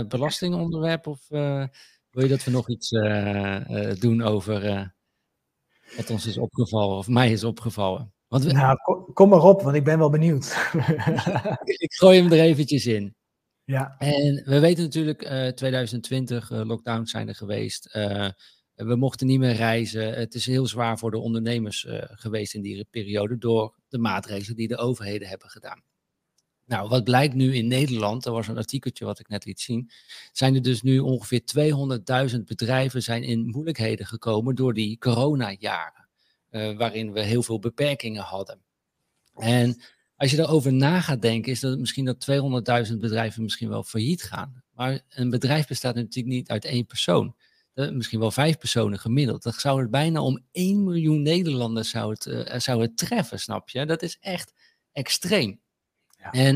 [0.09, 1.27] belastingonderwerp of
[2.11, 2.89] Wil je dat we nog iets
[3.99, 4.93] doen over
[5.95, 8.13] wat ons is opgevallen, of mij is opgevallen?
[8.27, 8.51] Want we...
[8.51, 8.77] Nou,
[9.13, 10.71] kom, maar op, want ik ben wel benieuwd.
[11.63, 13.15] ik gooi hem er eventjes in.
[13.65, 13.95] Ja.
[13.97, 17.95] En we weten natuurlijk, uh, 2020 uh, lockdowns zijn er geweest.
[17.95, 18.29] Uh,
[18.75, 20.13] we mochten niet meer reizen.
[20.13, 24.67] Het is heel zwaar voor de ondernemers geweest in die periode door de maatregelen die
[24.67, 25.83] de overheden hebben gedaan.
[26.65, 29.91] Nou, wat blijkt nu in Nederland, er was een artikeltje wat ik net liet zien,
[30.31, 31.41] zijn er dus nu ongeveer
[32.33, 36.07] 200.000 bedrijven zijn in moeilijkheden gekomen door die coronajaren,
[36.49, 38.61] waarin we heel veel beperkingen hadden.
[39.35, 39.81] En
[40.21, 42.27] als je erover na gaat denken, is dat misschien dat
[42.91, 44.63] 200.000 bedrijven misschien wel failliet gaan.
[44.73, 47.35] Maar een bedrijf bestaat natuurlijk niet uit één persoon.
[47.75, 49.43] Uh, misschien wel vijf personen gemiddeld.
[49.43, 53.69] Dan zou het bijna om 1 miljoen Nederlanders zou het, uh, zou het treffen, snap
[53.69, 53.85] je?
[53.85, 54.53] Dat is echt
[54.91, 55.59] extreem.
[56.17, 56.31] Ja.
[56.31, 56.55] En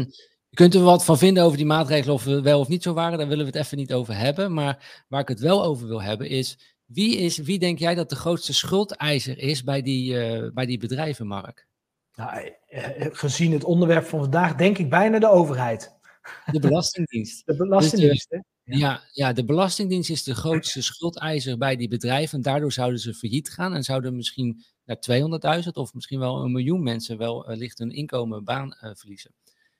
[0.49, 2.93] je kunt er wat van vinden over die maatregelen, of we wel of niet zo
[2.93, 3.17] waren.
[3.17, 4.54] Daar willen we het even niet over hebben.
[4.54, 8.10] Maar waar ik het wel over wil hebben is, wie, is, wie denk jij dat
[8.10, 11.67] de grootste schuldeiser is bij die, uh, bij die bedrijven, Mark?
[12.15, 15.93] Nou, eh, gezien het onderwerp van vandaag, denk ik bijna de overheid.
[16.51, 17.45] De Belastingdienst.
[17.45, 18.78] De Belastingdienst, dus ja.
[18.78, 19.01] ja.
[19.12, 22.38] Ja, de Belastingdienst is de grootste schuldeiser bij die bedrijven.
[22.38, 24.97] En daardoor zouden ze failliet gaan en zouden misschien naar
[25.63, 29.32] 200.000 of misschien wel een miljoen mensen wel uh, licht hun inkomen, baan uh, verliezen.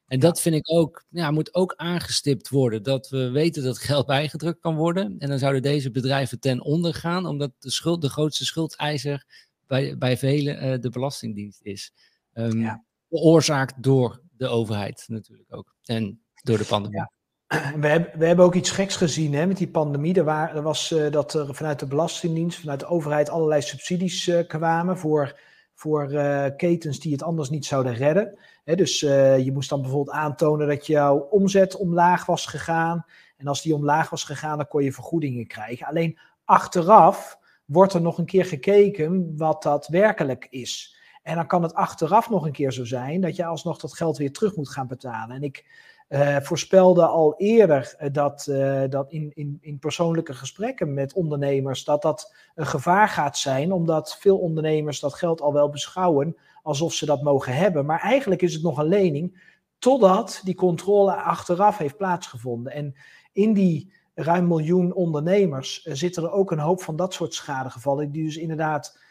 [0.08, 2.84] En dat vind ik ook, ja, moet ook aangestipt worden.
[2.84, 5.16] Dat we weten dat geld bijgedrukt kan worden.
[5.20, 9.26] En dan zouden deze bedrijven ten onder gaan, omdat de, schuld, de grootste schuldeiser
[9.68, 11.92] bij, bij velen uh, de Belastingdienst is.
[12.38, 12.84] Um, ja.
[13.10, 15.76] Veroorzaakt door de overheid natuurlijk ook.
[15.84, 16.98] En door de pandemie.
[16.98, 17.12] Ja.
[17.80, 20.16] We hebben, we hebben ook iets geks gezien hè, met die pandemie.
[20.16, 24.28] Er, waar, er was uh, dat er vanuit de Belastingdienst, vanuit de overheid allerlei subsidies
[24.28, 25.40] uh, kwamen voor,
[25.74, 28.40] voor uh, ketens die het anders niet zouden redden.
[28.64, 33.06] Hè, dus je moest dan bijvoorbeeld aantonen dat jouw omzet omlaag was gegaan.
[33.38, 35.88] En als die omlaag was gegaan, dan kon je vergoedingen krijgen.
[35.88, 40.95] Alleen achteraf wordt er nog een keer gekeken wat dat werkelijk is.
[41.26, 44.18] En dan kan het achteraf nog een keer zo zijn dat je alsnog dat geld
[44.18, 45.36] weer terug moet gaan betalen.
[45.36, 45.66] En ik
[46.10, 51.84] uh, voorspelde al eerder eh, dat, uh, dat in, in, in persoonlijke gesprekken met ondernemers
[51.84, 56.94] dat dat een gevaar gaat zijn, omdat veel ondernemers dat geld al wel beschouwen alsof
[56.94, 57.86] ze dat mogen hebben.
[57.86, 62.72] Maar eigenlijk is het nog een lening totdat die controle achteraf heeft plaatsgevonden.
[62.72, 62.96] En
[63.32, 68.24] in die ruim miljoen ondernemers zitten er ook een hoop van dat soort schadegevallen, die
[68.24, 69.04] dus inderdaad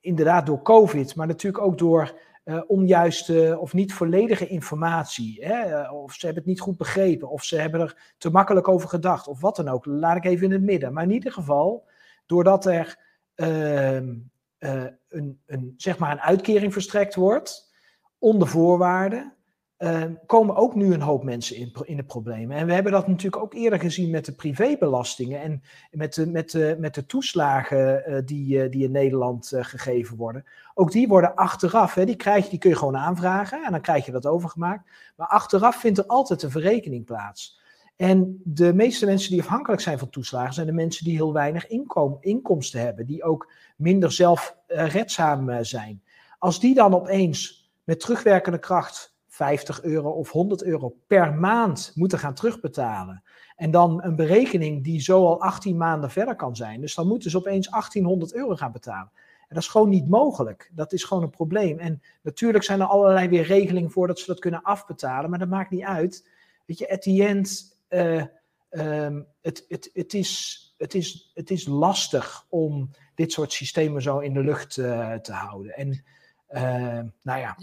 [0.00, 2.12] inderdaad door COVID, maar natuurlijk ook door
[2.44, 5.44] uh, onjuiste of niet volledige informatie.
[5.44, 5.52] Hè?
[5.52, 8.88] Eh, of ze hebben het niet goed begrepen, of ze hebben er te makkelijk over
[8.88, 9.86] gedacht, of wat dan ook.
[9.86, 10.92] Laat ik even in het midden.
[10.92, 11.88] Maar in ieder geval,
[12.26, 12.98] doordat er
[13.36, 17.72] uh, uh, een, een, zeg maar een uitkering verstrekt wordt,
[18.18, 19.34] onder voorwaarden,
[19.78, 22.56] uh, komen ook nu een hoop mensen in, in de problemen.
[22.56, 26.50] En we hebben dat natuurlijk ook eerder gezien met de privébelastingen en met de, met
[26.50, 30.44] de, met de toeslagen uh, die, uh, die in Nederland gegeven worden.
[30.74, 33.80] Ook die worden achteraf, hè, die, krijg je, die kun je gewoon aanvragen en dan
[33.80, 34.90] krijg je dat overgemaakt.
[35.16, 37.60] Maar achteraf vindt er altijd een verrekening plaats.
[37.96, 41.66] En de meeste mensen die afhankelijk zijn van toeslagen zijn de mensen die heel weinig
[41.66, 46.02] inkom, inkomsten hebben, die ook minder zelfredzaam zijn.
[46.38, 52.18] Als die dan opeens met terugwerkende kracht 50 euro of 100 euro per maand moeten
[52.18, 53.22] gaan terugbetalen.
[53.56, 56.80] En dan een berekening die zo al 18 maanden verder kan zijn.
[56.80, 59.10] Dus dan moeten ze opeens 1800 euro gaan betalen.
[59.40, 60.70] En dat is gewoon niet mogelijk.
[60.74, 61.78] Dat is gewoon een probleem.
[61.78, 65.48] En natuurlijk zijn er allerlei weer regelingen voor dat ze dat kunnen afbetalen, maar dat
[65.48, 66.28] maakt niet uit.
[66.66, 68.24] Weet je, at the end, uh,
[68.70, 74.18] um, het, het, het, is, het, is, het is lastig om dit soort systemen zo
[74.18, 75.76] in de lucht uh, te houden.
[75.76, 76.04] En
[76.50, 77.56] uh, nou ja.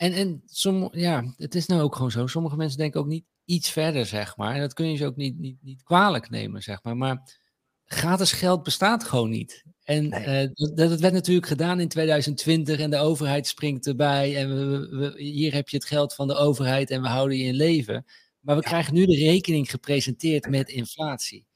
[0.00, 2.26] En, en som, ja, het is nou ook gewoon zo.
[2.26, 4.54] Sommige mensen denken ook niet iets verder, zeg maar.
[4.54, 6.96] En dat kun je ze ook niet, niet, niet kwalijk nemen, zeg maar.
[6.96, 7.38] Maar
[7.84, 9.64] gratis geld bestaat gewoon niet.
[9.84, 10.44] En nee.
[10.44, 14.36] uh, dat, dat, werd natuurlijk gedaan in 2020 en de overheid springt erbij.
[14.36, 17.44] En we, we, hier heb je het geld van de overheid en we houden je
[17.44, 18.04] in leven.
[18.40, 21.46] Maar we krijgen nu de rekening gepresenteerd met inflatie.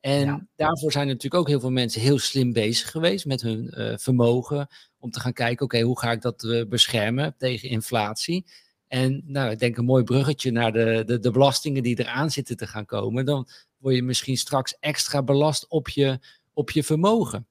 [0.00, 0.46] En ja.
[0.56, 4.68] daarvoor zijn natuurlijk ook heel veel mensen heel slim bezig geweest met hun uh, vermogen.
[5.02, 8.44] Om te gaan kijken, oké, okay, hoe ga ik dat uh, beschermen tegen inflatie?
[8.88, 12.56] En nou, ik denk een mooi bruggetje naar de, de, de belastingen die eraan zitten
[12.56, 13.24] te gaan komen.
[13.24, 16.18] Dan word je misschien straks extra belast op je,
[16.52, 17.46] op je vermogen.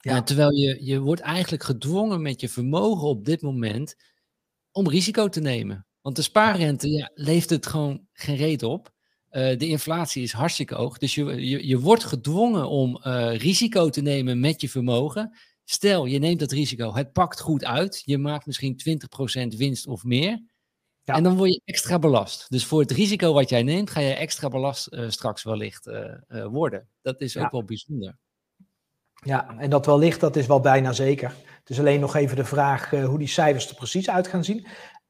[0.00, 0.22] Ja.
[0.22, 3.96] Terwijl je, je wordt eigenlijk gedwongen met je vermogen op dit moment
[4.72, 5.86] om risico te nemen.
[6.00, 8.92] Want de spaarrente ja, leeft het gewoon geen reet op.
[9.30, 10.98] Uh, de inflatie is hartstikke hoog.
[10.98, 15.38] Dus je, je, je wordt gedwongen om uh, risico te nemen met je vermogen.
[15.64, 18.02] Stel, je neemt dat risico, het pakt goed uit.
[18.04, 18.80] Je maakt misschien
[19.54, 20.42] 20% winst of meer.
[21.04, 21.14] Ja.
[21.14, 22.46] En dan word je extra belast.
[22.50, 26.46] Dus voor het risico wat jij neemt, ga je extra belast uh, straks wellicht uh,
[26.46, 26.88] worden.
[27.02, 28.16] Dat is ook wel bijzonder.
[29.24, 31.28] Ja, en dat wellicht, dat is wel bijna zeker.
[31.58, 34.66] Het is alleen nog even de vraag hoe die cijfers er precies uit gaan zien.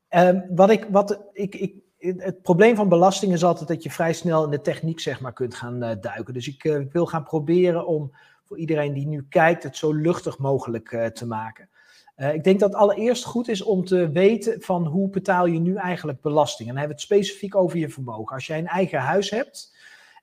[0.09, 4.13] Ehm, wat ik, wat ik, ik, het probleem van belasting is altijd dat je vrij
[4.13, 6.35] snel in de techniek zeg maar, kunt gaan duiken.
[6.35, 6.63] Dus ik
[6.93, 8.13] wil gaan proberen om
[8.53, 11.69] voor iedereen die nu kijkt het zo luchtig mogelijk te maken.
[12.17, 15.59] Uh, ik denk dat het allereerst goed is om te weten van hoe betaal je
[15.59, 16.69] nu eigenlijk belasting.
[16.69, 18.35] En dan hebben we het specifiek over je vermogen.
[18.35, 19.77] Als jij een eigen huis hebt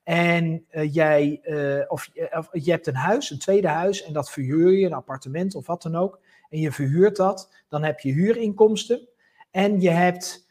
[0.04, 1.40] en uh, jij,
[1.88, 5.54] of, of, je hebt een huis, een tweede huis, en dat verhuur je, een appartement
[5.54, 9.08] of wat dan ook, en je verhuurt dat, dan heb je huurinkomsten
[9.50, 10.48] en je hebt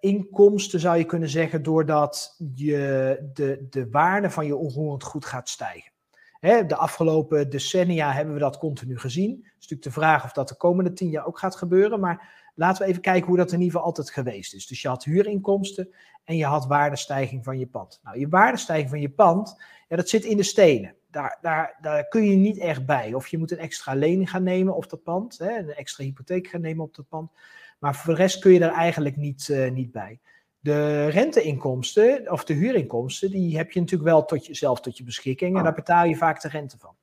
[0.00, 5.48] inkomsten, zou je kunnen zeggen, doordat je de, de waarde van je onroerend goed gaat
[5.48, 5.96] stijgen
[6.40, 9.30] de afgelopen decennia hebben we dat continu gezien.
[9.30, 12.00] Het is natuurlijk de vraag of dat de komende tien jaar ook gaat gebeuren.
[12.00, 14.66] Maar laten we even kijken hoe dat in ieder geval altijd geweest is.
[14.66, 18.00] Dus je had huurinkomsten en je had waardestijging van je pand.
[18.02, 20.94] Nou, je waardestijging van je pand, ja, dat zit in de stenen.
[21.10, 23.14] Daar, daar, daar kun je niet echt bij.
[23.14, 26.46] Of je moet een extra lening gaan nemen op dat pand, hè, een extra hypotheek
[26.46, 27.30] gaan nemen op dat pand.
[27.78, 30.20] Maar voor de rest kun je daar eigenlijk niet, uh, niet bij.
[30.60, 35.56] De renteinkomsten of de huurinkomsten, die heb je natuurlijk wel tot jezelf tot je beschikking
[35.56, 36.94] en daar betaal je vaak de rente van.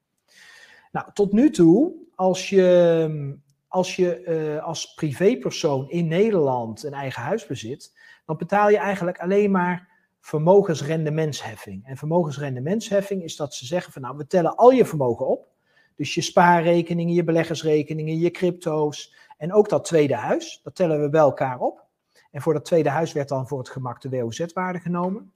[0.92, 3.44] Nou, tot nu toe, als je
[3.76, 4.24] als, je,
[4.56, 9.90] uh, als privépersoon in Nederland een eigen huis bezit, dan betaal je eigenlijk alleen maar
[10.20, 11.86] vermogensrendementsheffing.
[11.88, 15.48] En vermogensrendementsheffing is dat ze zeggen van nou, we tellen al je vermogen op.
[15.96, 21.10] Dus je spaarrekeningen, je beleggersrekeningen, je crypto's en ook dat tweede huis, dat tellen we
[21.10, 21.85] bij elkaar op.
[22.36, 25.34] En voor dat tweede huis werd dan voor het gemak de WOZ-waarde genomen.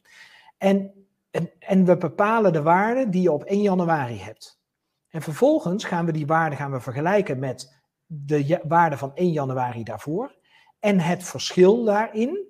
[0.57, 0.91] En,
[1.31, 4.61] en, en we bepalen de waarde die je op 1 januari hebt.
[5.09, 9.83] En vervolgens gaan we die waarde gaan we vergelijken met de waarde van 1 januari
[9.83, 10.35] daarvoor.
[10.79, 12.47] En het verschil daarin,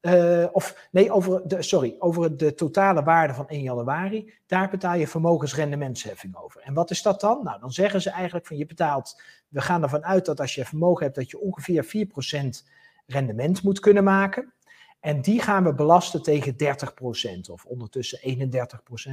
[0.00, 4.94] uh, of nee, over de, sorry, over de totale waarde van 1 januari, daar betaal
[4.94, 6.60] je vermogensrendementsheffing over.
[6.60, 7.44] En wat is dat dan?
[7.44, 10.64] Nou, dan zeggen ze eigenlijk van je betaalt, we gaan ervan uit dat als je
[10.64, 12.77] vermogen hebt, dat je ongeveer 4%
[13.08, 14.52] rendement moet kunnen maken.
[15.00, 18.18] En die gaan we belasten tegen 30% of ondertussen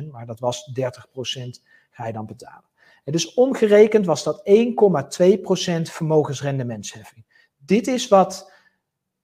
[0.06, 0.82] 31%, maar dat was 30%
[1.92, 2.70] ga je dan betalen.
[3.04, 7.26] En dus omgerekend was dat 1,2% vermogensrendementsheffing.
[7.58, 8.52] Dit is wat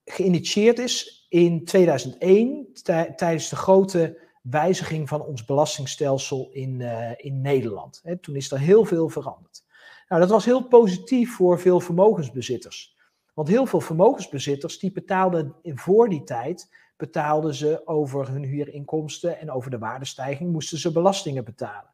[0.06, 2.68] geïnitieerd is in 2001
[3.16, 8.04] tijdens de grote wijziging van ons belastingstelsel in, uh, in Nederland.
[8.22, 9.64] toen is er heel veel veranderd.
[10.08, 12.96] Nou, dat was heel positief voor veel vermogensbezitters.
[13.34, 19.52] Want heel veel vermogensbezitters die betaalden voor die tijd, betaalden ze over hun huurinkomsten en
[19.52, 21.90] over de waardestijging, moesten ze belastingen betalen.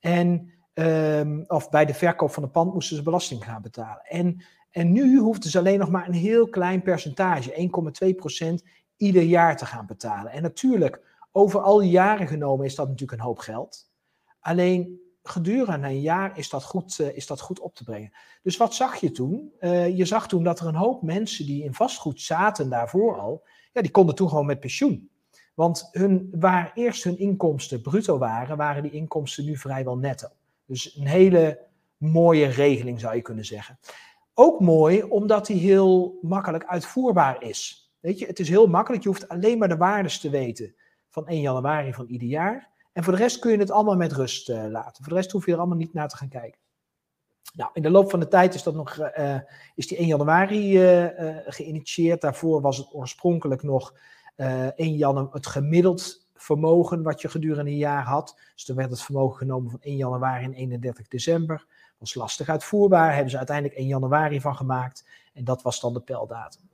[0.00, 4.02] En, um, of bij de verkoop van een pand moesten ze belasting gaan betalen.
[4.04, 7.70] En, en nu hoefden ze alleen nog maar een heel klein percentage,
[8.60, 10.32] 1,2% ieder jaar te gaan betalen.
[10.32, 11.00] En natuurlijk,
[11.32, 13.90] over al die jaren genomen is dat natuurlijk een hoop geld.
[14.40, 18.12] Alleen gedurende een jaar is dat goed, uh, is dat goed op te brengen.
[18.42, 19.52] Dus wat zag je toen?
[19.60, 23.46] Uh, je zag toen dat er een hoop mensen die in vastgoed zaten daarvoor al,
[23.72, 25.10] ja, die konden toen gewoon met pensioen.
[25.54, 30.28] Want hun, waar eerst hun inkomsten bruto waren, waren die inkomsten nu vrijwel netto.
[30.66, 33.78] Dus een hele mooie regeling zou je kunnen zeggen.
[34.34, 37.90] Ook mooi omdat die heel makkelijk uitvoerbaar is.
[38.00, 39.02] Weet je, het is heel makkelijk.
[39.02, 40.74] Je hoeft alleen maar de waardes te weten
[41.08, 42.70] van 1 januari van ieder jaar.
[42.96, 45.04] En voor de rest kun je het allemaal met rust uh, laten.
[45.04, 46.60] Voor de rest hoef je er allemaal niet naar te gaan kijken.
[47.54, 49.38] Nou, in de loop van de tijd is, dat nog, uh,
[49.74, 50.78] is die 1 januari
[51.46, 52.20] geïnitieerd.
[52.20, 53.94] Daarvoor was het oorspronkelijk nog
[54.36, 58.40] 1 januari het gemiddeld vermogen wat je gedurende een jaar had.
[58.54, 61.56] Dus toen werd het vermogen genomen van 1 januari en 31 december.
[61.56, 65.08] Dat was lastig uitvoerbaar, hebben ze uiteindelijk 1 januari van gemaakt.
[65.32, 66.68] En dat was dan de peldatum.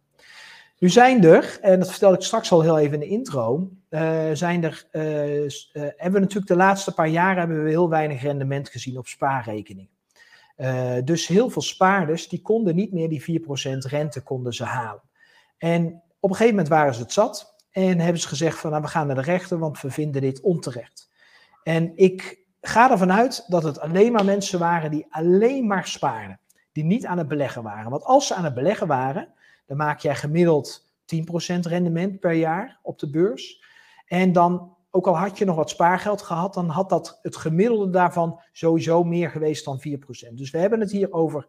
[0.83, 4.31] Nu zijn er, en dat vertelde ik straks al heel even in de intro, uh,
[4.33, 8.23] zijn er, uh, uh, hebben we natuurlijk de laatste paar jaren hebben we heel weinig
[8.23, 9.90] rendement gezien op spaarrekeningen.
[11.05, 13.45] dus heel veel spaarders die konden niet meer die 4%
[13.79, 15.03] rente konden ze halen.
[15.59, 18.83] En op een gegeven moment waren ze het zat en hebben ze gezegd van nou,
[18.83, 21.11] we gaan naar de rechter, want we vinden dit onterecht.
[21.62, 26.40] En ik ga ervan uit dat het alleen maar mensen waren die alleen maar spaarden,
[26.73, 27.90] die niet aan het beleggen waren.
[27.90, 29.29] Want als ze aan het beleggen waren,
[29.72, 33.64] dan maak jij gemiddeld 10% rendement per jaar op de beurs.
[34.06, 37.90] En dan, ook al had je nog wat spaargeld gehad, dan had dat het gemiddelde
[37.90, 39.82] daarvan sowieso meer geweest dan
[40.28, 40.35] 4%.
[40.35, 41.48] Dus we hebben het hier over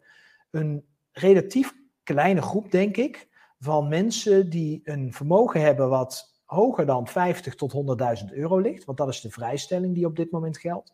[0.52, 3.28] een relatief kleine groep, denk ik,
[3.60, 7.74] van mensen die een vermogen hebben wat hoger dan 50 tot
[8.24, 10.94] 100.000 euro ligt, want dat is de vrijstelling die op dit moment geldt,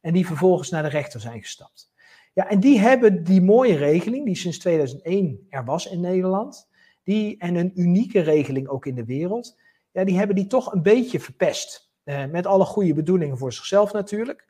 [0.00, 1.92] en die vervolgens naar de rechter zijn gestapt.
[2.32, 6.68] Ja, en die hebben die mooie regeling, die sinds 2001 er was in Nederland,
[7.02, 9.58] die, en een unieke regeling ook in de wereld,
[9.90, 11.90] ja, die hebben die toch een beetje verpest.
[12.04, 14.48] Uh, met alle goede bedoelingen voor zichzelf natuurlijk.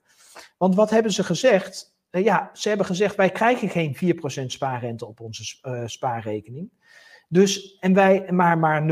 [0.58, 1.96] Want wat hebben ze gezegd?
[2.10, 3.96] Uh, ja, ze hebben gezegd, wij krijgen geen
[4.42, 6.70] 4% spaarrente op onze uh, spaarrekening.
[7.28, 8.86] Dus, en wij maar, maar 0,1%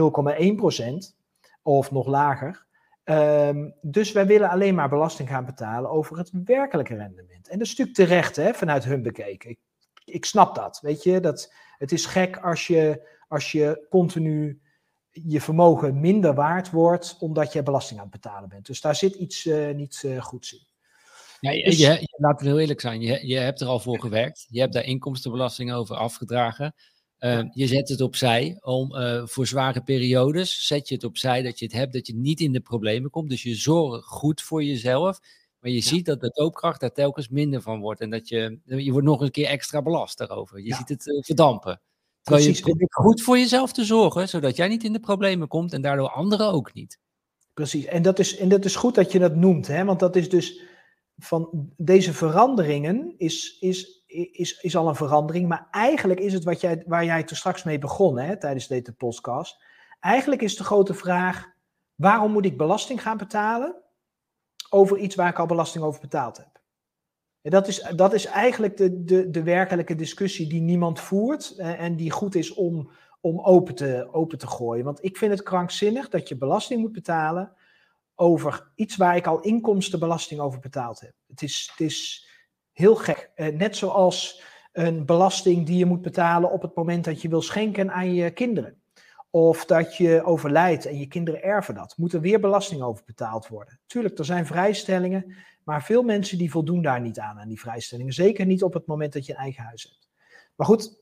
[1.63, 2.67] of nog lager.
[3.05, 7.49] Um, dus wij willen alleen maar belasting gaan betalen over het werkelijke rendement.
[7.49, 9.51] En dat is natuurlijk terecht, hè, vanuit hun bekeken.
[9.51, 9.59] Ik,
[10.05, 11.21] ik snap dat, weet je.
[11.21, 14.61] Dat, het is gek als je, als je continu
[15.11, 18.67] je vermogen minder waard wordt, omdat je belasting aan het betalen bent.
[18.67, 20.67] Dus daar zit iets uh, niet uh, goeds in.
[21.41, 24.01] Ja, je, dus, je, laten we heel eerlijk zijn, je, je hebt er al voor
[24.01, 24.47] gewerkt.
[24.49, 26.75] Je hebt daar inkomstenbelasting over afgedragen.
[27.21, 28.91] Uh, je zet het opzij om
[29.29, 32.53] voor zware periodes, zet je het opzij dat je het hebt, dat je niet in
[32.53, 33.31] de problemen komt.
[33.31, 35.21] Dus je zorgt goed voor jezelf.
[35.61, 35.83] Maar je ja.
[35.83, 38.01] ziet dat de koopkracht daar telkens minder van wordt.
[38.01, 40.61] En dat je, je wordt nog een keer extra belast daarover.
[40.61, 41.81] Je ziet het verdampen.
[42.29, 42.67] Terwijl Precies.
[42.67, 45.83] je probeert goed voor jezelf te zorgen, zodat jij niet in de problemen komt en
[45.83, 46.99] daardoor anderen ook niet.
[47.55, 49.85] Precies, en dat is, en dat is goed dat je dat noemt, hè?
[49.85, 50.63] want dat is dus
[51.17, 56.61] van deze veranderingen is, is, is, is al een verandering, maar eigenlijk is het wat
[56.61, 59.65] jij, waar jij toen straks mee begon hè, tijdens deze podcast.
[60.01, 61.47] Eigenlijk is de grote vraag,
[61.95, 63.77] waarom moet ik belasting gaan betalen
[64.71, 66.48] over iets waar ik al belasting over betaald heb?
[67.43, 71.97] En dat, is, dat is eigenlijk de, de, de werkelijke discussie die niemand voert en
[71.97, 74.85] die goed is om, om open, te, open te gooien.
[74.85, 77.53] Want ik vind het krankzinnig dat je belasting moet betalen
[78.15, 81.13] over iets waar ik al inkomstenbelasting over betaald heb.
[81.27, 82.29] Het is, het is
[82.73, 83.31] heel gek.
[83.35, 87.43] Eh, net zoals een belasting die je moet betalen op het moment dat je wil
[87.43, 88.77] schenken aan je kinderen.
[89.31, 91.95] Of dat je overlijdt en je kinderen erven dat.
[91.97, 93.81] Moet er weer belasting over betaald worden.
[93.87, 95.35] Tuurlijk, er zijn vrijstellingen,
[95.69, 98.13] maar veel mensen die voldoen daar niet aan, aan die vrijstellingen.
[98.13, 100.09] Zeker niet op het moment dat je een eigen huis hebt.
[100.55, 101.01] Maar goed,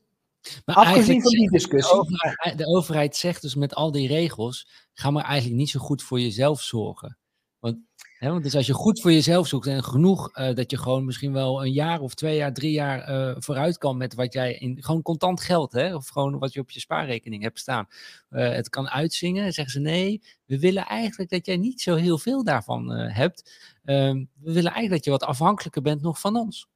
[0.65, 1.95] maar afgezien van die discussie.
[1.95, 5.79] De overheid, de overheid zegt dus met al die regels, ga maar eigenlijk niet zo
[5.79, 7.17] goed voor jezelf zorgen.
[7.59, 7.77] Want,
[8.17, 11.05] hè, want dus als je goed voor jezelf zoekt en genoeg uh, dat je gewoon
[11.05, 14.53] misschien wel een jaar of twee jaar, drie jaar uh, vooruit kan met wat jij
[14.53, 17.87] in gewoon contant geld, hè, of gewoon wat je op je spaarrekening hebt staan,
[18.29, 22.17] uh, het kan uitzingen, zeggen ze nee, we willen eigenlijk dat jij niet zo heel
[22.17, 23.51] veel daarvan hebt.
[23.87, 26.69] Ehm, we willen eigenlijk dat je wat afhankelijker bent nog van ons.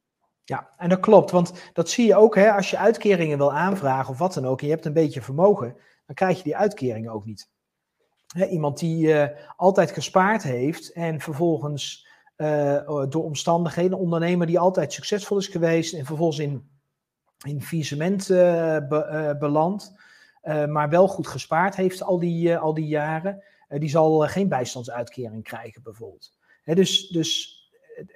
[0.44, 4.12] Ja, en dat klopt, want dat zie je ook hè, als je uitkeringen wil aanvragen
[4.12, 7.12] of wat dan ook, en je hebt een beetje vermogen, dan krijg je die uitkeringen
[7.12, 7.50] ook niet.
[8.26, 14.58] Hè, iemand die uh, altijd gespaard heeft en vervolgens uh, door omstandigheden, een ondernemer die
[14.58, 16.70] altijd succesvol is geweest en vervolgens in,
[17.46, 18.36] in faillissement uh,
[18.88, 19.94] be, belandt,
[20.68, 25.82] maar wel goed gespaard heeft al die, al die jaren, die zal geen bijstandsuitkering krijgen
[25.82, 26.40] bijvoorbeeld.
[26.64, 27.60] Dus, dus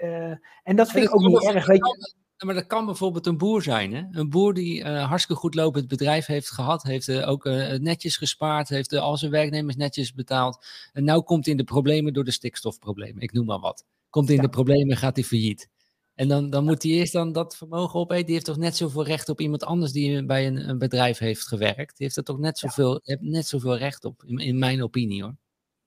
[0.02, 1.66] uh, en dat vind ik ook niet erg.
[1.66, 2.14] Weet je.
[2.44, 3.94] Maar dat kan bijvoorbeeld een boer zijn.
[3.94, 4.02] Hè?
[4.10, 7.44] Een boer die uh, hartstikke goed lopend bedrijf heeft gehad, heeft uh, ook
[7.78, 10.66] netjes gespaard, heeft al zijn werknemers netjes betaald.
[10.92, 13.22] En nu komt hij in de problemen door de stikstofproblemen.
[13.22, 13.84] Ik noem maar wat.
[14.10, 14.42] Komt in ja.
[14.42, 15.68] de problemen, gaat hij failliet.
[16.14, 18.24] En dan, dan moet hij eerst dan dat vermogen opeten.
[18.24, 21.46] Die heeft toch net zoveel recht op iemand anders die bij een, een bedrijf heeft
[21.46, 21.96] gewerkt.
[21.96, 23.16] Die heeft er toch net zoveel, ja.
[23.20, 25.36] net zoveel recht op, in, in mijn opinie hoor.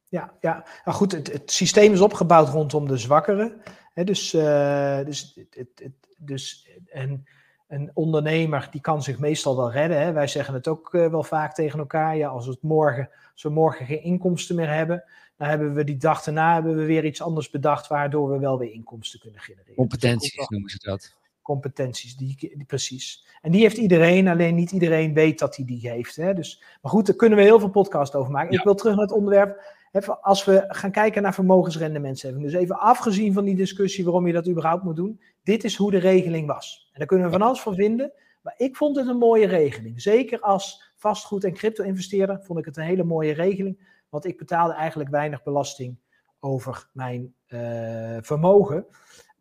[0.09, 0.65] Ja, ja.
[0.85, 3.61] Nou goed, het, het, systeem is opgebouwd rondom de zwakkeren.
[3.93, 7.27] Hè, dus uh, dus, het, het, dus een,
[7.67, 10.01] een ondernemer die kan zich meestal wel redden.
[10.01, 10.11] Hè.
[10.11, 12.17] Wij zeggen het ook uh, wel vaak tegen elkaar.
[12.17, 15.03] Ja, als, het morgen, als we morgen geen inkomsten meer hebben,
[15.37, 18.57] dan hebben we die dag daarna hebben we weer iets anders bedacht, waardoor we wel
[18.57, 19.75] weer inkomsten kunnen genereren.
[19.75, 21.17] Competenties dus noemen ze dat.
[21.41, 23.25] Competenties, die, die, precies.
[23.41, 26.15] En die heeft iedereen, alleen niet iedereen weet dat hij die, die heeft.
[26.15, 26.33] Hè.
[26.33, 28.51] Dus, maar goed, daar kunnen we heel veel podcast over maken.
[28.51, 28.57] Ja.
[28.57, 32.43] Ik wil terug naar het onderwerp Even als we gaan kijken naar vermogensrendementsheffing.
[32.43, 35.21] Dus even afgezien van die discussie waarom je dat überhaupt moet doen.
[35.43, 36.89] Dit is hoe de regeling was.
[36.91, 38.11] En daar kunnen we van alles van vinden.
[38.41, 40.01] Maar ik vond het een mooie regeling.
[40.01, 43.97] Zeker als vastgoed- en crypto-investeerder vond ik het een hele mooie regeling.
[44.09, 45.97] Want ik betaalde eigenlijk weinig belasting
[46.39, 48.85] over mijn uh, vermogen.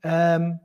[0.01, 0.61] Um,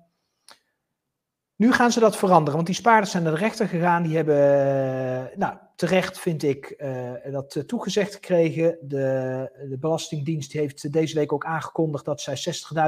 [1.55, 4.03] nu gaan ze dat veranderen, want die spaarders zijn naar de rechter gegaan.
[4.03, 8.77] Die hebben, eh, nou, terecht vind ik, uh, dat uh, toegezegd gekregen.
[8.81, 12.37] De, de Belastingdienst heeft deze week ook aangekondigd dat zij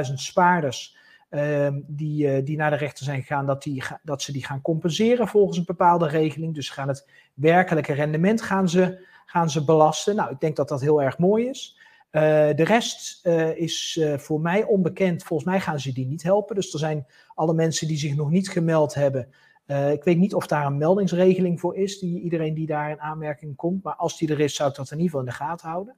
[0.07, 0.97] 60.000 spaarders
[1.29, 5.27] uh, die, die naar de rechter zijn gegaan, dat, die, dat ze die gaan compenseren
[5.27, 6.53] volgens een bepaalde regeling.
[6.53, 10.15] Dus gaan het werkelijke rendement gaan ze, gaan ze belasten.
[10.15, 11.79] Nou, ik denk dat dat heel erg mooi is.
[12.11, 15.23] De rest is voor mij onbekend.
[15.23, 16.55] Volgens mij gaan ze die niet helpen.
[16.55, 19.27] Dus er zijn alle mensen die zich nog niet gemeld hebben.
[19.67, 21.99] Ik weet niet of daar een meldingsregeling voor is.
[21.99, 23.83] Die, iedereen die daar in aanmerking komt.
[23.83, 25.95] Maar als die er is, zou ik dat in ieder geval in de gaten houden.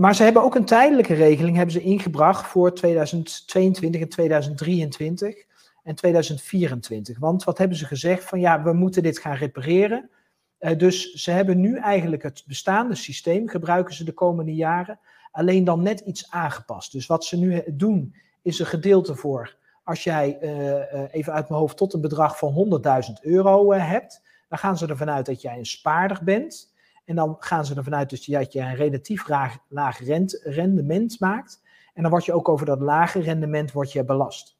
[0.00, 5.44] maar ze hebben ook een tijdelijke regeling hebben ze ingebracht voor 2022 en 2023
[5.82, 7.18] en 2024.
[7.18, 8.24] Want wat hebben ze gezegd?
[8.24, 10.10] Van ja, we moeten dit gaan repareren.
[10.76, 14.98] dus ze hebben nu eigenlijk het bestaande systeem, gebruiken ze de komende jaren,
[15.30, 16.92] alleen dan net iets aangepast.
[16.92, 20.38] Dus wat ze nu doen, is een gedeelte voor als jij
[21.10, 25.10] even uit mijn hoofd tot een bedrag van 100.000 euro hebt, dan gaan ze ervan
[25.10, 26.72] uit dat jij een spaarder bent.
[27.04, 29.28] En dan gaan ze ervan uit dat je een relatief
[29.68, 30.00] laag,
[30.42, 31.62] rendement maakt.
[31.94, 34.58] En dan word je ook over dat lage rendement wordt je belast.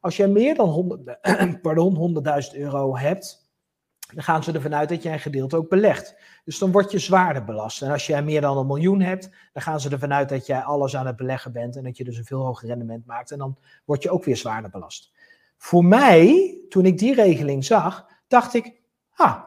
[0.00, 1.18] Als je meer dan 100,
[1.62, 3.45] pardon, 100.000 euro hebt,
[4.14, 6.16] dan gaan ze ervan uit dat je een gedeelte ook belegt.
[6.44, 7.82] Dus dan word je zwaarder belast.
[7.82, 10.60] En als je meer dan een miljoen hebt, dan gaan ze ervan uit dat jij
[10.60, 13.30] alles aan het beleggen bent en dat je dus een veel hoger rendement maakt.
[13.30, 15.12] En dan word je ook weer zwaarder belast.
[15.56, 18.72] Voor mij, toen ik die regeling zag, dacht ik,
[19.14, 19.42] ah,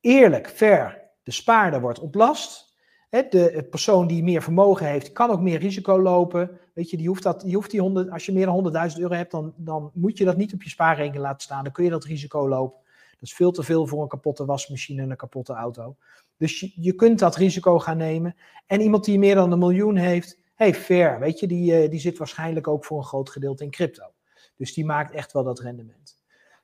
[0.00, 1.04] eerlijk, fair.
[1.22, 2.64] De spaarder wordt ontlast.
[3.10, 6.58] De persoon die meer vermogen heeft, kan ook meer risico lopen.
[6.74, 9.14] Weet je, die hoeft, dat, die hoeft die 100, als je meer dan 100.000 euro
[9.14, 11.64] hebt, dan, dan moet je dat niet op je spaarrekening laten staan.
[11.64, 12.84] Dan kun je dat risico lopen.
[13.18, 15.96] Dat is veel te veel voor een kapotte wasmachine en een kapotte auto.
[16.36, 18.36] Dus je, je kunt dat risico gaan nemen.
[18.66, 22.00] En iemand die meer dan een miljoen heeft, hey, fair, weet je, die, eh, die
[22.00, 24.12] zit waarschijnlijk ook voor een groot gedeelte in crypto.
[24.56, 26.18] Dus die maakt echt wel dat rendement.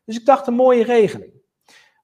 [0.05, 1.32] Dus ik dacht een mooie regeling.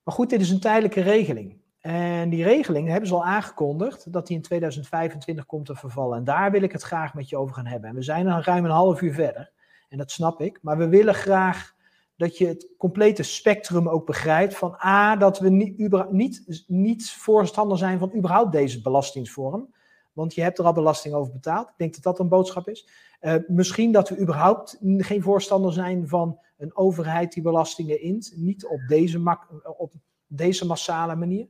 [0.04, 1.60] Maar goed, dit is een tijdelijke regeling.
[1.80, 6.18] En die regeling hebben ze al aangekondigd dat die in 2025 komt te vervallen.
[6.18, 7.90] En daar wil ik het graag met je over gaan hebben.
[7.90, 9.52] En we zijn al ruim een half uur verder.
[9.88, 10.58] En dat snap ik.
[10.62, 11.74] Maar we willen graag
[12.18, 14.54] dat je het complete spectrum ook begrijpt.
[14.54, 19.74] Van A, dat we niet, niet, niet voorstander zijn van überhaupt deze belastingsvorm.
[20.12, 21.68] Want je hebt er al belasting over betaald.
[21.68, 22.88] Ik denk dat dat een boodschap is.
[23.20, 28.32] Uh, misschien dat we überhaupt geen voorstander zijn van een overheid die belastingen int.
[28.36, 29.38] Niet op deze,
[29.76, 29.92] op
[30.26, 31.48] deze massale manier.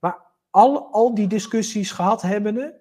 [0.00, 2.80] Maar al, al die discussies gehad hebbende,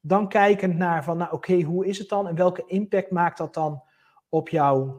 [0.00, 3.54] dan kijkend naar van, nou oké, hoe is het dan en welke impact maakt dat
[3.54, 3.82] dan
[4.28, 4.90] op, jou,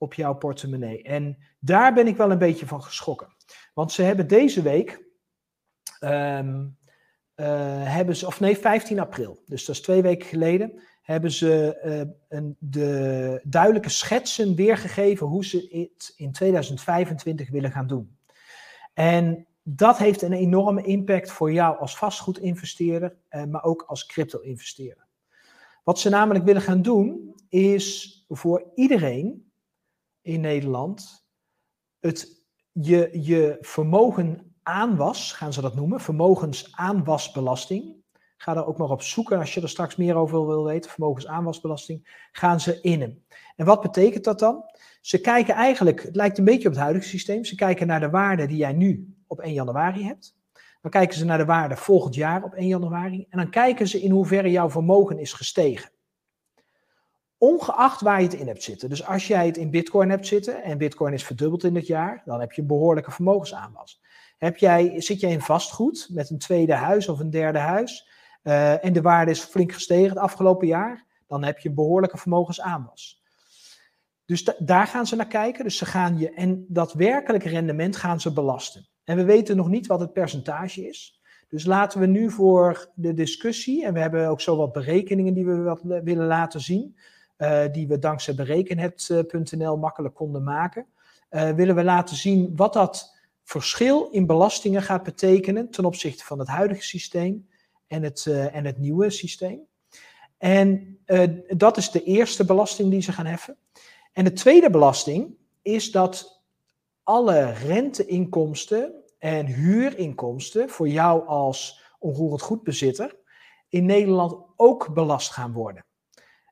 [0.00, 1.02] op jouw portemonnee?
[1.02, 3.36] En daar ben ik wel een beetje van geschrokken.
[3.74, 5.04] Want ze hebben deze week,
[6.00, 6.78] um,
[7.36, 7.46] uh,
[7.92, 12.12] hebben ze, of nee, 15 april, dus dat is twee weken geleden, hebben ze uh,
[12.28, 18.18] een, de duidelijke schetsen weergegeven hoe ze het in 2025 willen gaan doen.
[18.94, 25.06] En dat heeft een enorme impact voor jou als vastgoedinvesteerder, eh, maar ook als crypto-investeerder.
[25.84, 29.49] Wat ze namelijk willen gaan doen, is voor iedereen
[30.30, 31.26] in Nederland
[31.98, 37.98] het, je, je vermogen aanwas, gaan ze dat noemen, vermogensaanwasbelasting.
[38.36, 42.28] Ga daar ook maar op zoeken als je er straks meer over wil weten, vermogensaanwasbelasting,
[42.32, 43.24] gaan ze innen.
[43.56, 44.64] En wat betekent dat dan?
[45.00, 48.10] Ze kijken eigenlijk, het lijkt een beetje op het huidige systeem, ze kijken naar de
[48.10, 50.38] waarde die jij nu op 1 januari hebt.
[50.80, 53.26] Dan kijken ze naar de waarde volgend jaar op 1 januari.
[53.30, 55.90] En dan kijken ze in hoeverre jouw vermogen is gestegen.
[57.40, 58.88] Ongeacht waar je het in hebt zitten.
[58.88, 62.22] Dus als jij het in Bitcoin hebt zitten en Bitcoin is verdubbeld in het jaar,
[62.24, 64.00] dan heb je een behoorlijke vermogensaanwas.
[64.38, 68.08] Heb jij, zit jij in vastgoed met een tweede huis of een derde huis
[68.42, 72.18] uh, en de waarde is flink gestegen het afgelopen jaar, dan heb je een behoorlijke
[72.18, 73.22] vermogensaanwas.
[74.24, 75.64] Dus daar gaan ze naar kijken.
[75.64, 78.88] Dus ze gaan je, en dat werkelijke rendement gaan ze belasten.
[79.04, 81.20] En we weten nog niet wat het percentage is.
[81.48, 85.46] Dus laten we nu voor de discussie, en we hebben ook zo wat berekeningen die
[85.46, 86.96] we wat willen laten zien,
[87.72, 90.86] die we dankzij berekenhet.nl makkelijk konden maken,
[91.30, 96.38] uh, willen we laten zien wat dat verschil in belastingen gaat betekenen ten opzichte van
[96.38, 97.48] het huidige systeem
[97.86, 99.60] en het, uh, en het nieuwe systeem.
[100.38, 100.98] En
[101.48, 103.56] dat is de eerste belasting die ze gaan heffen.
[104.12, 106.42] En de tweede belasting is dat
[107.02, 113.16] alle renteinkomsten en huurinkomsten voor jou als onroerend goedbezitter
[113.68, 115.84] in Nederland ook belast gaan worden.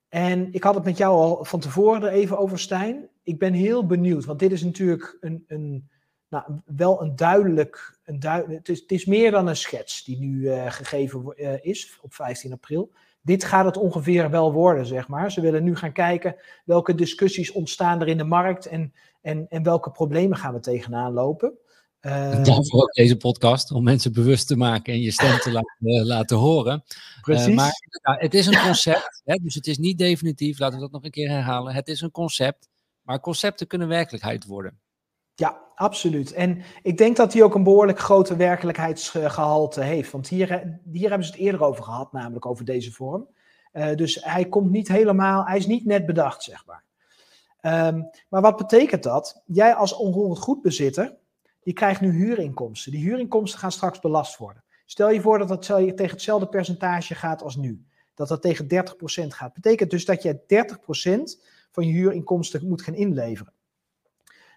[0.09, 3.09] En ik had het met jou al van tevoren er even over, Stijn.
[3.23, 5.89] Ik ben heel benieuwd, want dit is natuurlijk een, een
[6.29, 7.99] nou, wel een duidelijk.
[8.05, 11.99] Een het, is, het is meer dan een schets die nu uh, gegeven uh, is
[12.03, 12.93] op 15 april
[13.29, 15.33] dit gaat het ongeveer wel worden, zeg maar.
[15.33, 19.63] Ze willen nu gaan kijken welke discussies ontstaan er in de markt en, en, en
[19.63, 21.59] welke problemen gaan we tegenaan lopen.
[22.01, 25.77] Uh, Daarvoor ook deze podcast, om mensen bewust te maken en je stem te laten,
[25.81, 26.85] uh, laten horen.
[27.21, 27.47] Precies.
[27.49, 27.73] Uh, maar
[28.03, 31.05] nou, het is een concept, hè, dus het is niet definitief, laten we dat nog
[31.05, 31.75] een keer herhalen.
[31.75, 32.69] Het is een concept,
[33.03, 34.79] maar concepten kunnen werkelijkheid worden.
[35.35, 36.33] Ja, absoluut.
[36.33, 40.11] En ik denk dat hij ook een behoorlijk grote werkelijkheidsgehalte heeft.
[40.11, 43.29] Want hier, hier hebben ze het eerder over gehad, namelijk over deze vorm.
[43.73, 46.85] Uh, dus hij komt niet helemaal, hij is niet net bedacht, zeg maar.
[47.87, 49.43] Um, maar wat betekent dat?
[49.47, 51.17] Jij als onroerend goedbezitter,
[51.69, 52.93] die krijgt nu huurinkomsten.
[52.93, 54.65] Die huurinkomsten gaan straks belast worden.
[54.87, 57.85] Stel je voor dat dat tegen hetzelfde percentage gaat als nu.
[58.15, 59.53] Dat dat tegen 30% gaat.
[59.55, 60.41] Betekent dus dat je
[61.39, 63.53] 30% van je huurinkomsten moet gaan inleveren.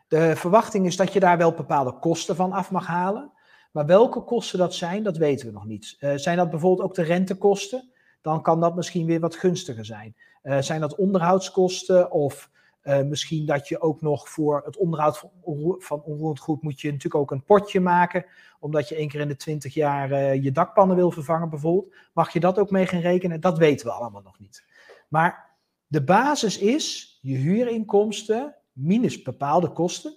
[0.07, 3.31] De verwachting is dat je daar wel bepaalde kosten van af mag halen.
[3.71, 5.97] Maar welke kosten dat zijn, dat weten we nog niet.
[5.99, 7.91] Uh, zijn dat bijvoorbeeld ook de rentekosten?
[8.21, 10.15] Dan kan dat misschien weer wat gunstiger zijn.
[10.43, 12.50] Uh, zijn dat onderhoudskosten of
[12.83, 17.21] uh, misschien dat je ook nog voor het onderhoud van, onroerend goed moet je natuurlijk
[17.21, 18.25] ook een potje maken.
[18.59, 21.95] Omdat je één keer in de twintig jaar uh, je dakpannen wil vervangen bijvoorbeeld.
[22.13, 23.41] Mag je dat ook mee gaan rekenen?
[23.41, 24.65] Dat weten we allemaal nog niet.
[25.07, 25.49] Maar
[25.87, 30.15] de basis is je huurinkomsten minus bepaalde kosten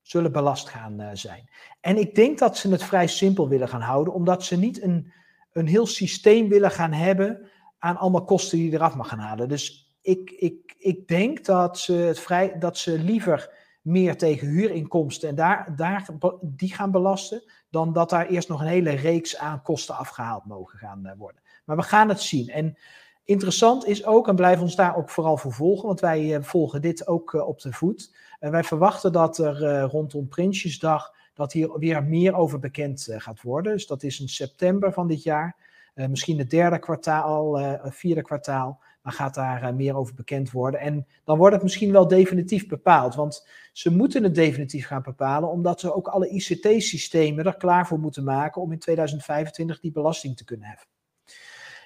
[0.00, 1.48] zullen belast gaan uh, zijn.
[1.80, 4.14] En ik denk dat ze het vrij simpel willen gaan houden.
[4.14, 5.12] Omdat ze niet een,
[5.52, 9.48] een heel systeem willen gaan hebben aan allemaal kosten die je eraf mag gaan halen.
[9.48, 15.28] Dus ik, ik, ik denk dat ze, het vrij, dat ze liever meer tegen huurinkomsten
[15.28, 16.08] en daar, daar,
[16.40, 20.78] die gaan belasten, dan dat daar eerst nog een hele reeks aan kosten afgehaald mogen
[20.78, 21.42] gaan eh, worden.
[21.64, 22.48] Maar we gaan het zien.
[22.48, 22.76] En
[23.24, 26.82] interessant is ook, en blijf ons daar ook vooral voor volgen, want wij uh, volgen
[26.82, 28.14] dit ook uh, op de voet.
[28.38, 33.72] wij verwachten dat er rondom Prinsjesdag, dat hier weer meer over bekend gaat worden.
[33.72, 35.56] Dus dat is in september van dit jaar,
[35.94, 37.58] misschien het derde kwartaal,
[37.90, 40.80] vierde kwartaal dan gaat daar uh, meer over bekend worden.
[40.80, 43.14] En dan wordt het misschien wel definitief bepaald.
[43.14, 47.98] Want ze moeten het definitief gaan bepalen, omdat ze ook alle ICT-systemen er klaar voor
[47.98, 50.88] moeten maken om in 2025 die belasting te kunnen heffen.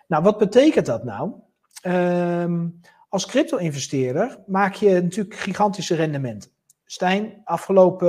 [0.06, 1.32] Nou, wat betekent dat nou?
[1.82, 6.50] Um, als crypto-investeerder maak je natuurlijk gigantische rendementen.
[6.84, 8.08] Stijn, afgelopen,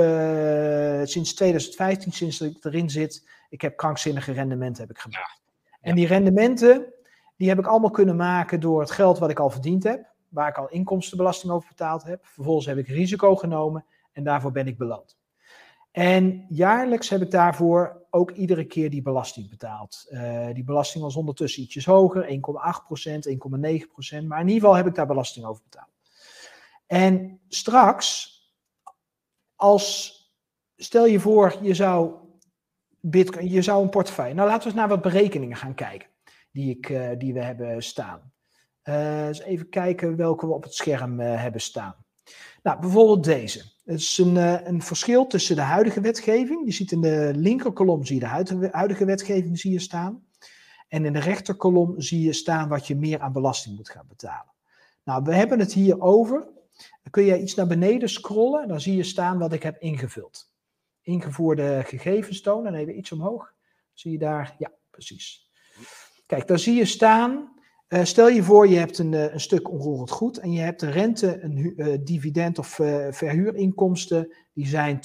[1.00, 5.40] uh, sinds 2015, sinds ik erin zit, ik heb krankzinnige rendementen heb ik gemaakt.
[5.80, 6.92] En die rendementen,
[7.38, 10.48] die heb ik allemaal kunnen maken door het geld wat ik al verdiend heb, waar
[10.48, 12.26] ik al inkomstenbelasting over betaald heb.
[12.26, 15.18] Vervolgens heb ik risico genomen en daarvoor ben ik beloond.
[15.90, 20.06] En jaarlijks heb ik daarvoor ook iedere keer die belasting betaald.
[20.10, 22.38] Uh, die belasting was ondertussen ietsjes hoger, 1,8%, 1,9%,
[24.26, 25.90] maar in ieder geval heb ik daar belasting over betaald.
[26.86, 28.36] En straks,
[29.56, 30.16] als
[30.76, 32.14] stel je voor, je zou,
[33.00, 34.34] Bitcoin, je zou een portefeuille.
[34.34, 36.08] Nou, laten we eens naar wat berekeningen gaan kijken
[36.50, 38.32] die, ik, uh, die we hebben staan.
[38.84, 41.94] Uh, eens even kijken welke we op het scherm uh, hebben staan.
[42.62, 43.58] Nou, bijvoorbeeld deze.
[43.84, 44.36] Het is een,
[44.68, 46.64] een verschil tussen de huidige wetgeving.
[46.64, 50.26] Je ziet in de linkerkolom zie je de huidige wetgeving zie je staan.
[50.88, 54.52] En in de rechterkolom zie je staan wat je meer aan belasting moet gaan betalen.
[55.04, 56.48] Nou, we hebben het hier over.
[57.02, 58.68] Dan kun je iets naar beneden scrollen.
[58.68, 60.52] Dan zie je staan wat ik heb ingevuld.
[61.02, 62.74] Ingevoerde gegevens tonen.
[62.74, 63.54] En even iets omhoog.
[63.92, 64.54] Zie je daar?
[64.58, 65.47] Ja, precies.
[66.28, 67.52] Kijk, daar zie je staan.
[67.88, 70.82] Uh, stel je voor, je hebt een, uh, een, stuk onroerend goed en je hebt
[70.82, 72.68] een rente, een uh, dividend of
[73.10, 75.00] verhuurinkomsten, die zijn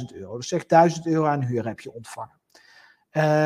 [0.00, 0.36] 12.000 euro.
[0.36, 2.40] Dus zeg 1000 euro aan huur heb je ontvangen.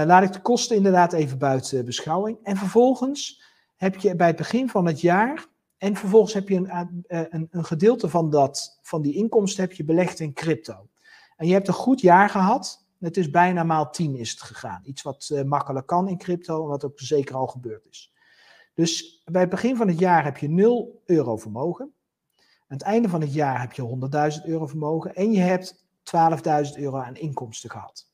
[0.06, 2.38] laat ik de kosten inderdaad even buiten beschouwing.
[2.42, 3.42] En vervolgens
[3.76, 5.46] heb je bij het begin van het jaar,
[5.78, 9.84] en vervolgens heb je een, een, een gedeelte van, dat, van die inkomsten heb je
[9.84, 10.88] belegd in crypto.
[11.36, 14.82] En je hebt een goed jaar gehad, het is bijna maal 10 is het gegaan.
[14.84, 18.12] Iets wat uh, makkelijk kan in crypto wat ook zeker al gebeurd is.
[18.74, 21.94] Dus bij het begin van het jaar heb je 0 euro vermogen.
[22.36, 25.84] Aan het einde van het jaar heb je 100.000 euro vermogen en je hebt
[26.74, 28.10] 12.000 euro aan inkomsten gehad.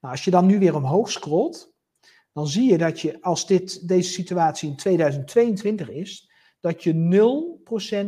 [0.00, 1.72] Nou, als je dan nu weer omhoog scrolt,
[2.32, 6.92] dan zie je dat je, als dit, deze situatie in 2022 is, dat je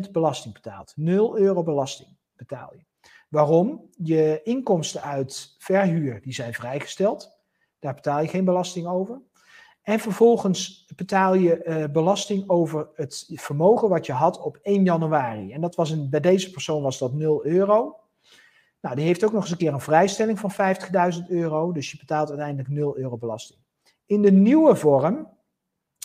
[0.06, 0.92] 0% belasting betaalt.
[0.96, 2.89] 0 euro belasting betaal je.
[3.30, 3.88] Waarom?
[3.96, 7.38] Je inkomsten uit verhuur die zijn vrijgesteld.
[7.78, 9.22] Daar betaal je geen belasting over.
[9.82, 15.52] En vervolgens betaal je uh, belasting over het vermogen wat je had op 1 januari.
[15.52, 18.00] En dat was een, bij deze persoon was dat 0 euro.
[18.80, 21.72] Nou, die heeft ook nog eens een keer een vrijstelling van 50.000 euro.
[21.72, 23.58] Dus je betaalt uiteindelijk 0 euro belasting.
[24.06, 25.28] In de nieuwe vorm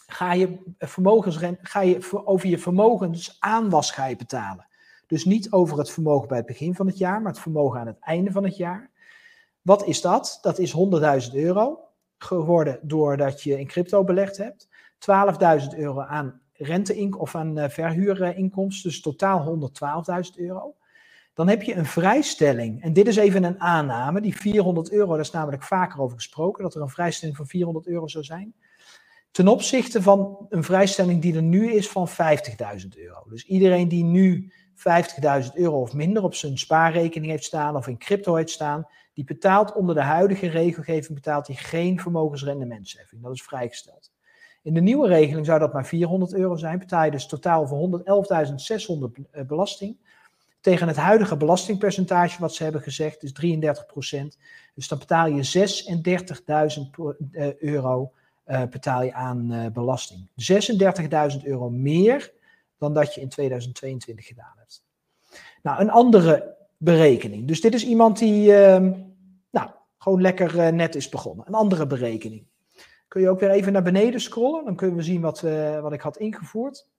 [0.08, 4.68] ga je, vermogensrent, ga je over je vermogensaanwas ga je betalen.
[5.08, 7.88] Dus niet over het vermogen bij het begin van het jaar, maar het vermogen aan
[7.88, 8.90] het einde van het jaar.
[9.62, 10.40] Wat is dat?
[10.42, 10.76] Dat is
[11.30, 11.80] 100.000 euro
[12.18, 14.68] geworden doordat je in crypto belegd hebt.
[15.72, 19.72] 12.000 euro aan rente of aan uh, verhuurinkomsten, dus totaal
[20.26, 20.76] 112.000 euro.
[21.34, 25.20] Dan heb je een vrijstelling, en dit is even een aanname, die 400 euro, daar
[25.20, 28.54] is namelijk vaker over gesproken, dat er een vrijstelling van 400 euro zou zijn.
[29.32, 32.16] Ten opzichte van een vrijstelling die er nu is van 50.000
[32.98, 33.24] euro.
[33.30, 37.98] Dus iedereen die nu 50.000 euro of minder op zijn spaarrekening heeft staan of in
[37.98, 43.22] crypto heeft staan, die betaalt onder de huidige regelgeving betaalt hij geen vermogensrendementsheffing.
[43.22, 44.12] Dat is vrijgesteld.
[44.62, 46.80] In de nieuwe regeling zou dat maar 400 euro zijn.
[46.80, 49.98] Betaal je dus totaal voor 111.600 eh, belasting.
[50.62, 54.38] Tegen het huidige belastingpercentage wat ze hebben gezegd is 33%
[54.76, 55.70] Dus dan betaal je
[56.78, 58.12] 36.000 eh, euro
[58.48, 60.28] uh, betaal je aan belasting.
[61.38, 62.34] 36.000 euro meer
[62.86, 64.84] dan dat je in 2022 gedaan hebt.
[65.62, 67.48] Nou, een andere berekening.
[67.48, 68.92] Dus dit is iemand die, uh,
[69.52, 71.48] nou, gewoon lekker net is begonnen.
[71.48, 72.48] Een andere berekening.
[73.08, 75.42] Kun je ook weer even naar beneden scrollen, dan kunnen we zien wat,
[75.82, 76.90] wat ik had ingevoerd.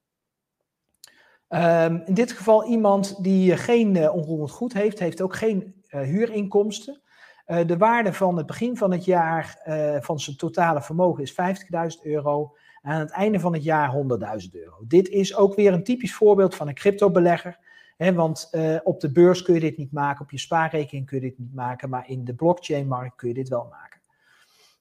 [1.49, 7.03] Um, in dit geval iemand die geen onroerend goed heeft, heeft ook geen huurinkomsten.
[7.47, 9.61] de waarde van het begin van het jaar
[10.01, 12.57] van zijn totale vermogen is 50.000 euro
[12.87, 14.84] aan het einde van het jaar 100.000 euro.
[14.89, 17.59] Dit is ook weer een typisch voorbeeld van een cryptobelegger.
[17.97, 21.20] Hè, want uh, op de beurs kun je dit niet maken, op je spaarrekening kun
[21.20, 24.01] je dit niet maken, maar in de blockchain-markt kun je dit wel maken.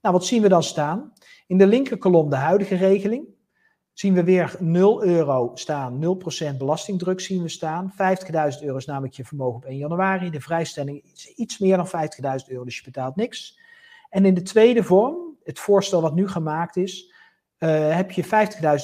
[0.01, 1.13] Nou, wat zien we dan staan?
[1.47, 3.25] In de linkerkolom de huidige regeling.
[3.93, 6.19] Zien we weer 0 euro staan,
[6.53, 7.91] 0% belastingdruk zien we staan.
[7.91, 7.97] 50.000
[8.61, 10.29] euro is namelijk je vermogen op 1 januari.
[10.29, 11.91] De vrijstelling is iets meer dan 50.000
[12.47, 13.59] euro, dus je betaalt niks.
[14.09, 17.13] En in de tweede vorm, het voorstel wat nu gemaakt is,
[17.59, 18.23] uh, heb je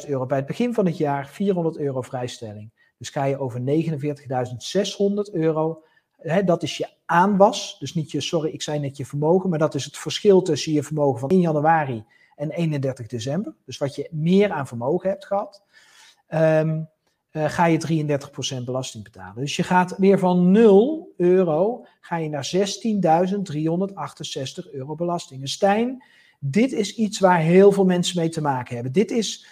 [0.04, 2.72] 50.000 euro bij het begin van het jaar, 400 euro vrijstelling.
[2.98, 5.84] Dus ga je over 49.600 euro.
[6.18, 7.76] Hè, dat is je aanwas.
[7.80, 10.74] Dus niet je, sorry, ik zei net je vermogen, maar dat is het verschil tussen
[10.74, 12.04] je vermogen van 1 januari
[12.36, 13.56] en 31 december.
[13.66, 15.64] Dus wat je meer aan vermogen hebt gehad.
[16.30, 16.90] Um,
[17.32, 18.08] uh, ga je
[18.62, 19.36] 33% belasting betalen.
[19.36, 22.62] Dus je gaat weer van 0 euro ga je naar 16.368
[24.72, 25.42] euro belasting.
[25.42, 26.04] En Stijn,
[26.44, 28.94] dit is iets waar heel veel mensen mee te maken hebben.
[28.94, 29.48] Dit is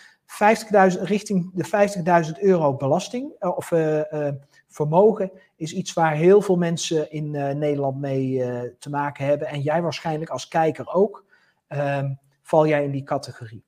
[0.96, 4.30] 50.000, richting de 50.000 euro belasting eh, of uh, uh,
[4.68, 8.44] vermogen is iets waar heel veel mensen in Nederland mee
[8.80, 9.48] te maken hebben.
[9.48, 11.26] En jij waarschijnlijk als kijker ook,
[11.68, 13.64] ehm, val jij in die categorie.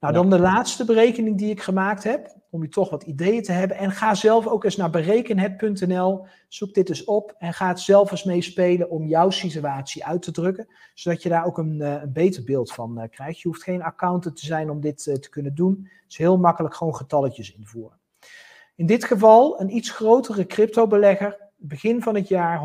[0.00, 3.52] Nou, dan de laatste berekening die ik gemaakt heb, om je toch wat ideeën te
[3.52, 3.76] hebben.
[3.76, 8.10] En ga zelf ook eens naar berekenhet.nl, zoek dit eens op en ga het zelf
[8.10, 12.12] eens meespelen om jouw situatie uit te drukken, zodat je daar ook een, eh, een
[12.12, 13.40] beter beeld van uh, krijgt.
[13.40, 15.88] Je hoeft geen accountant te zijn om dit uh, te kunnen doen.
[16.02, 17.98] Het is heel makkelijk gewoon getalletjes invoeren.
[18.74, 22.62] In dit geval een iets grotere cryptobelegger, begin van het jaar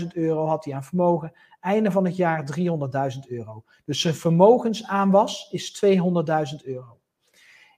[0.00, 3.64] 100.000 euro had hij aan vermogen, einde van het jaar 300.000 euro.
[3.84, 6.99] Dus zijn vermogensaanwas is 200.000 euro.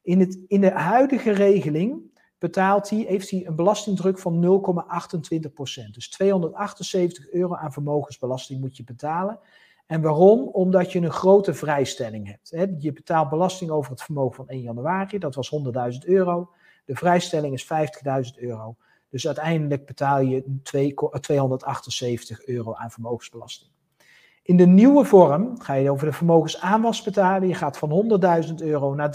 [0.03, 4.63] In, in de huidige regeling betaalt hij, heeft hij een belastingdruk van
[5.85, 5.91] 0,28%.
[5.91, 9.39] Dus 278 euro aan vermogensbelasting moet je betalen.
[9.87, 10.49] En waarom?
[10.49, 12.83] Omdat je een grote vrijstelling hebt.
[12.83, 15.55] Je betaalt belasting over het vermogen van 1 januari, dat was
[15.93, 16.51] 100.000 euro.
[16.85, 17.65] De vrijstelling is
[18.35, 18.77] 50.000 euro.
[19.09, 20.61] Dus uiteindelijk betaal je
[21.21, 23.71] 278 euro aan vermogensbelasting.
[24.43, 27.49] In de nieuwe vorm ga je over de vermogensaanwas betalen.
[27.49, 29.13] Je gaat van 100.000 euro naar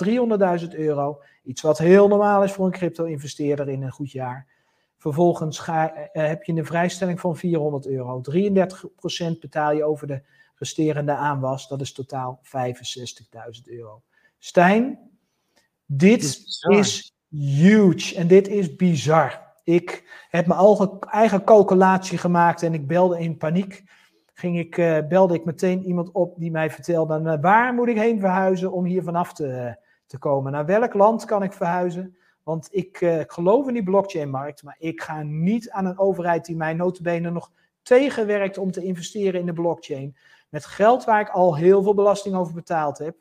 [0.61, 1.21] 300.000 euro.
[1.43, 4.47] Iets wat heel normaal is voor een crypto-investeerder in een goed jaar.
[4.97, 8.21] Vervolgens ga, eh, heb je een vrijstelling van 400 euro.
[8.21, 10.21] 33% betaal je over de
[10.55, 11.67] resterende aanwas.
[11.67, 14.01] Dat is totaal 65.000 euro.
[14.38, 14.99] Stijn,
[15.86, 19.45] dit is, is huge en dit is bizar.
[19.63, 23.84] Ik heb mijn eigen calculatie gemaakt en ik belde in paniek
[24.40, 27.98] ging ik, uh, belde ik meteen iemand op die mij vertelde: uh, waar moet ik
[27.98, 30.52] heen verhuizen om hier vanaf te, te komen?
[30.52, 32.18] Naar welk land kan ik verhuizen?
[32.44, 36.46] Want ik, uh, ik geloof in die blockchain-markt, maar ik ga niet aan een overheid
[36.46, 40.16] die mij notabene nog tegenwerkt om te investeren in de blockchain.
[40.50, 43.16] Met geld waar ik al heel veel belasting over betaald heb,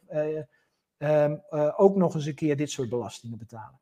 [0.99, 1.43] um,
[1.77, 3.79] ook nog eens een keer dit soort belastingen betalen.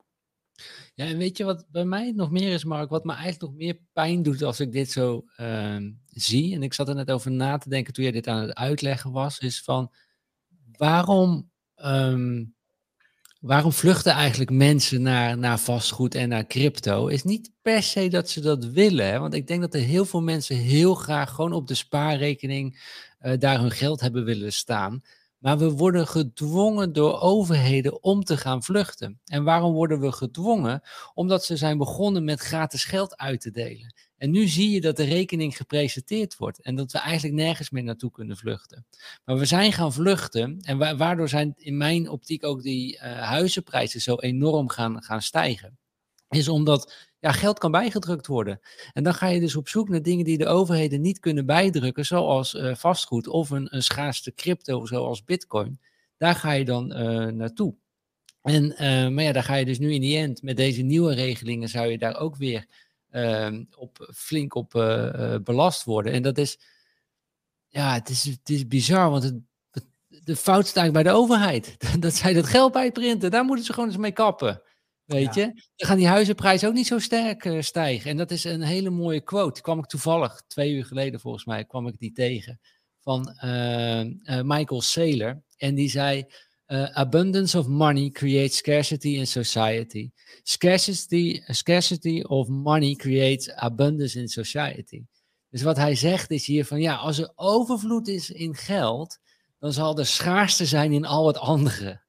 [0.95, 3.55] Ja, en weet je wat bij mij nog meer is, Mark, wat me eigenlijk nog
[3.55, 5.77] meer pijn doet als ik dit zo uh,
[6.07, 8.55] zie, en ik zat er net over na te denken toen jij dit aan het
[8.55, 9.93] uitleggen was, is van
[10.77, 11.51] waarom,
[11.85, 12.55] um,
[13.41, 17.07] waarom vluchten eigenlijk mensen naar, naar vastgoed en naar crypto?
[17.07, 19.19] Is niet per se dat ze dat willen, hè?
[19.19, 22.83] want ik denk dat er heel veel mensen heel graag gewoon op de spaarrekening
[23.23, 25.03] uh, daar hun geld hebben willen staan.
[25.45, 29.21] Maar we worden gedwongen door overheden om te gaan vluchten.
[29.25, 30.83] En waarom worden we gedwongen?
[31.15, 33.95] Omdat ze zijn begonnen met gratis geld uit te delen.
[34.17, 37.83] En nu zie je dat de rekening gepresenteerd wordt en dat we eigenlijk nergens meer
[37.83, 38.87] naartoe kunnen vluchten.
[39.25, 44.01] Maar we zijn gaan vluchten en waardoor zijn in mijn optiek ook die uh, huizenprijzen
[44.01, 45.79] zo enorm gaan, gaan stijgen.
[46.29, 48.61] Is omdat ja, geld kan bijgedrukt worden.
[48.93, 52.05] En dan ga je dus op zoek naar dingen die de overheden niet kunnen bijdrukken,
[52.05, 55.81] zoals uh, vastgoed of een, een schaarste crypto, zoals bitcoin.
[56.17, 57.75] Daar ga je dan uh, naartoe.
[58.43, 61.15] En, uh, maar ja, daar ga je dus nu in die end, met deze nieuwe
[61.15, 62.67] regelingen, zou je daar ook weer
[63.11, 64.71] ehm, op, flink op
[65.45, 66.13] belast worden.
[66.13, 66.59] En dat is,
[67.69, 69.33] ja, het is, het is bizar, want
[70.09, 71.77] de fout staat bij de overheid.
[72.01, 74.63] Dat zij dat geld bijprinten, daar moeten ze gewoon eens mee kappen.
[75.05, 75.45] Weet je?
[75.77, 78.11] Dan gaan die huizenprijzen ook niet zo sterk uh, stijgen.
[78.11, 79.53] En dat is een hele mooie quote.
[79.53, 82.61] Die kwam ik toevallig, twee uur geleden volgens mij, kwam ik die tegen.
[83.01, 84.11] Van uh, uh,
[84.43, 85.43] Michael Saylor.
[85.57, 86.25] En die zei,
[86.93, 90.11] abundance of money creates scarcity in society.
[90.43, 95.05] Scarcity, scarcity of money creates abundance in society.
[95.51, 99.19] Dus wat hij zegt is hier van ja, als er overvloed is in geld,
[99.59, 102.04] dan zal er schaarste zijn in al het andere.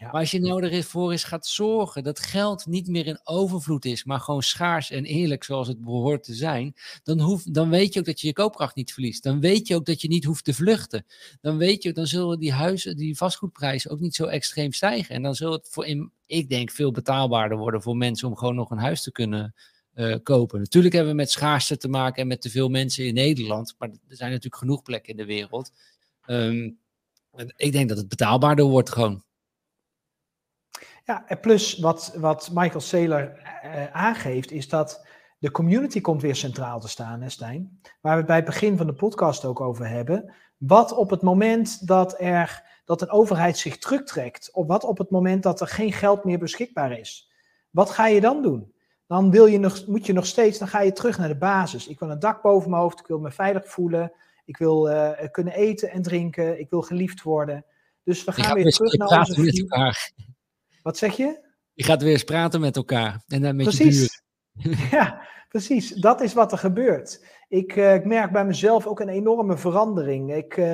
[0.00, 4.04] Maar als je nou ervoor is gaat zorgen dat geld niet meer in overvloed is,
[4.04, 8.00] maar gewoon schaars en eerlijk zoals het behoort te zijn, dan, hoef, dan weet je
[8.00, 9.22] ook dat je je koopkracht niet verliest.
[9.22, 11.06] Dan weet je ook dat je niet hoeft te vluchten.
[11.40, 15.14] Dan weet je, dan zullen die huizen, die vastgoedprijzen ook niet zo extreem stijgen.
[15.14, 15.86] En dan zal het voor,
[16.26, 19.54] ik denk, veel betaalbaarder worden voor mensen om gewoon nog een huis te kunnen
[19.94, 20.58] uh, kopen.
[20.58, 23.88] Natuurlijk hebben we met schaarste te maken en met te veel mensen in Nederland, maar
[23.88, 25.72] er zijn natuurlijk genoeg plekken in de wereld.
[26.26, 26.78] Um,
[27.56, 29.22] ik denk dat het betaalbaarder wordt gewoon.
[31.04, 35.06] Ja, en plus wat, wat Michael Saylor eh, aangeeft, is dat
[35.38, 37.80] de community komt weer centraal te staan, hè Stijn?
[38.00, 40.34] Waar we het bij het begin van de podcast ook over hebben.
[40.56, 45.10] Wat op het moment dat, er, dat een overheid zich terugtrekt, of wat op het
[45.10, 47.30] moment dat er geen geld meer beschikbaar is,
[47.70, 48.72] wat ga je dan doen?
[49.06, 51.88] Dan wil je nog, moet je nog steeds, dan ga je terug naar de basis.
[51.88, 54.12] Ik wil een dak boven mijn hoofd, ik wil me veilig voelen,
[54.44, 57.64] ik wil uh, kunnen eten en drinken, ik wil geliefd worden.
[58.04, 59.34] Dus we gaan weer terug naar onze
[60.82, 61.48] wat zeg je?
[61.72, 64.20] Je gaat weer eens praten met elkaar en dan met precies.
[64.52, 64.88] je buren.
[64.90, 65.90] Ja, precies.
[65.90, 67.24] Dat is wat er gebeurt.
[67.48, 70.34] Ik, uh, ik merk bij mezelf ook een enorme verandering.
[70.34, 70.66] Ik, uh,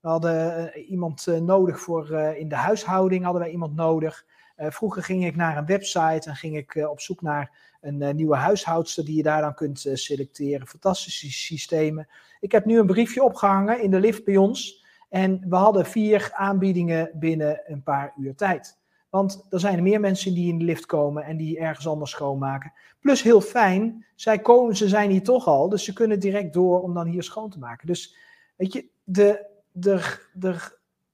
[0.00, 4.24] we hadden uh, iemand nodig voor in de huishouding, hadden wij iemand nodig.
[4.56, 9.04] vroeger ging ik naar een website en ging ik op zoek naar een nieuwe huishoudster
[9.04, 10.66] die je daar dan kunt selecteren.
[10.66, 12.08] Fantastische systemen.
[12.40, 14.84] Ik heb nu een briefje opgehangen in de lift bij ons.
[15.08, 18.78] En we hadden vier aanbiedingen binnen een paar uur tijd.
[19.14, 22.10] Want er zijn er meer mensen die in de lift komen en die ergens anders
[22.10, 22.72] schoonmaken.
[23.00, 26.82] Plus heel fijn, zij komen, ze zijn hier toch al, dus ze kunnen direct door
[26.82, 27.86] om dan hier schoon te maken.
[27.86, 28.16] Dus
[28.56, 30.56] weet je, de, de, de,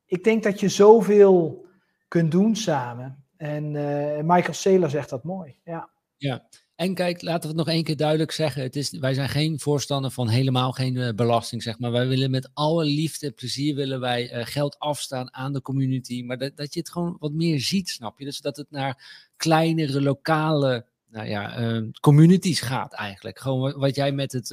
[0.06, 1.66] ik denk dat je zoveel
[2.08, 3.24] kunt doen samen.
[3.36, 5.56] En uh, Michael Saylor zegt dat mooi.
[5.64, 5.88] Ja.
[6.16, 6.48] ja,
[6.80, 8.62] en kijk, laten we het nog één keer duidelijk zeggen.
[8.62, 11.90] Het is, wij zijn geen voorstander van helemaal geen uh, belasting, zeg maar.
[11.90, 16.22] Wij willen met alle liefde en plezier willen wij uh, geld afstaan aan de community.
[16.22, 18.24] Maar dat, dat je het gewoon wat meer ziet, snap je?
[18.24, 23.38] Dus dat het naar kleinere, lokale nou ja, uh, communities gaat eigenlijk.
[23.38, 24.48] Gewoon wat jij met het,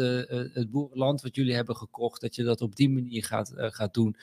[0.54, 4.16] het boerenland wat jullie hebben gekocht, dat je dat op die manier gaat, gaat doen.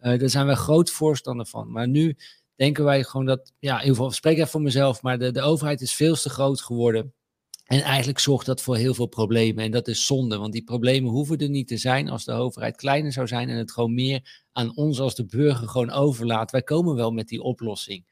[0.00, 1.70] daar zijn wij groot voorstander van.
[1.72, 2.16] Maar nu
[2.56, 5.42] denken wij gewoon dat, ja, in ieder geval, spreek even voor mezelf, maar de, de
[5.42, 7.12] overheid is veel te groot geworden.
[7.68, 9.64] En eigenlijk zorgt dat voor heel veel problemen.
[9.64, 12.76] En dat is zonde, want die problemen hoeven er niet te zijn als de overheid
[12.76, 16.50] kleiner zou zijn en het gewoon meer aan ons als de burger gewoon overlaat.
[16.50, 18.04] Wij komen wel met die oplossing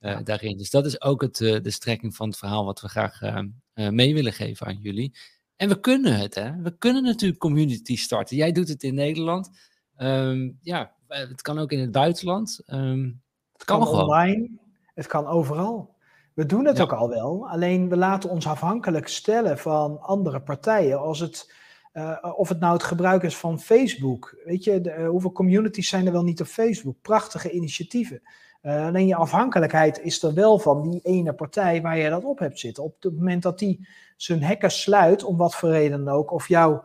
[0.00, 0.56] uh, daarin.
[0.56, 3.88] Dus dat is ook het, uh, de strekking van het verhaal wat we graag uh,
[3.88, 5.14] mee willen geven aan jullie.
[5.56, 6.62] En we kunnen het, hè?
[6.62, 8.36] We kunnen natuurlijk community starten.
[8.36, 9.50] Jij doet het in Nederland.
[9.98, 12.62] Um, ja, het kan ook in het buitenland.
[12.66, 14.50] Um, het kan, kan online,
[14.94, 15.98] het kan overal.
[16.40, 21.00] We doen het ook al wel, alleen we laten ons afhankelijk stellen van andere partijen.
[21.00, 21.54] Als het,
[21.94, 24.36] uh, of het nou het gebruik is van Facebook.
[24.44, 26.96] Weet je, de, uh, hoeveel communities zijn er wel niet op Facebook?
[27.02, 28.22] Prachtige initiatieven.
[28.62, 32.38] Uh, alleen je afhankelijkheid is er wel van die ene partij waar je dat op
[32.38, 32.84] hebt zitten.
[32.84, 36.48] Op het moment dat die zijn hekken sluit, om wat voor reden dan ook, of
[36.48, 36.80] jou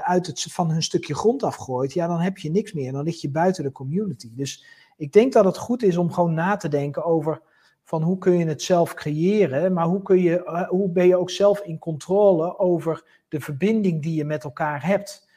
[0.00, 2.92] uit het, van hun stukje grond afgooit, ja, dan heb je niks meer.
[2.92, 4.30] Dan lig je buiten de community.
[4.34, 4.64] Dus
[4.96, 7.40] ik denk dat het goed is om gewoon na te denken over
[7.86, 11.16] van hoe kun je het zelf creëren, maar hoe, kun je, eh, hoe ben je
[11.16, 15.28] ook zelf in controle over de verbinding die je met elkaar hebt.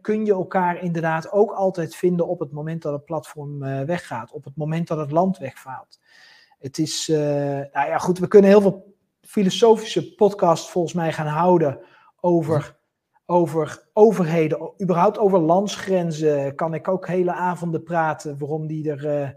[0.00, 4.32] kun je elkaar inderdaad ook altijd vinden op het moment dat het platform uh, weggaat,
[4.32, 6.00] op het moment dat het land wegvaalt.
[6.58, 11.26] Het is, uh, nou ja, goed, we kunnen heel veel filosofische podcasts volgens mij gaan
[11.26, 11.80] houden
[12.20, 12.76] over,
[13.26, 16.54] over overheden, überhaupt over landsgrenzen.
[16.54, 19.36] Kan ik ook hele avonden praten waarom die er,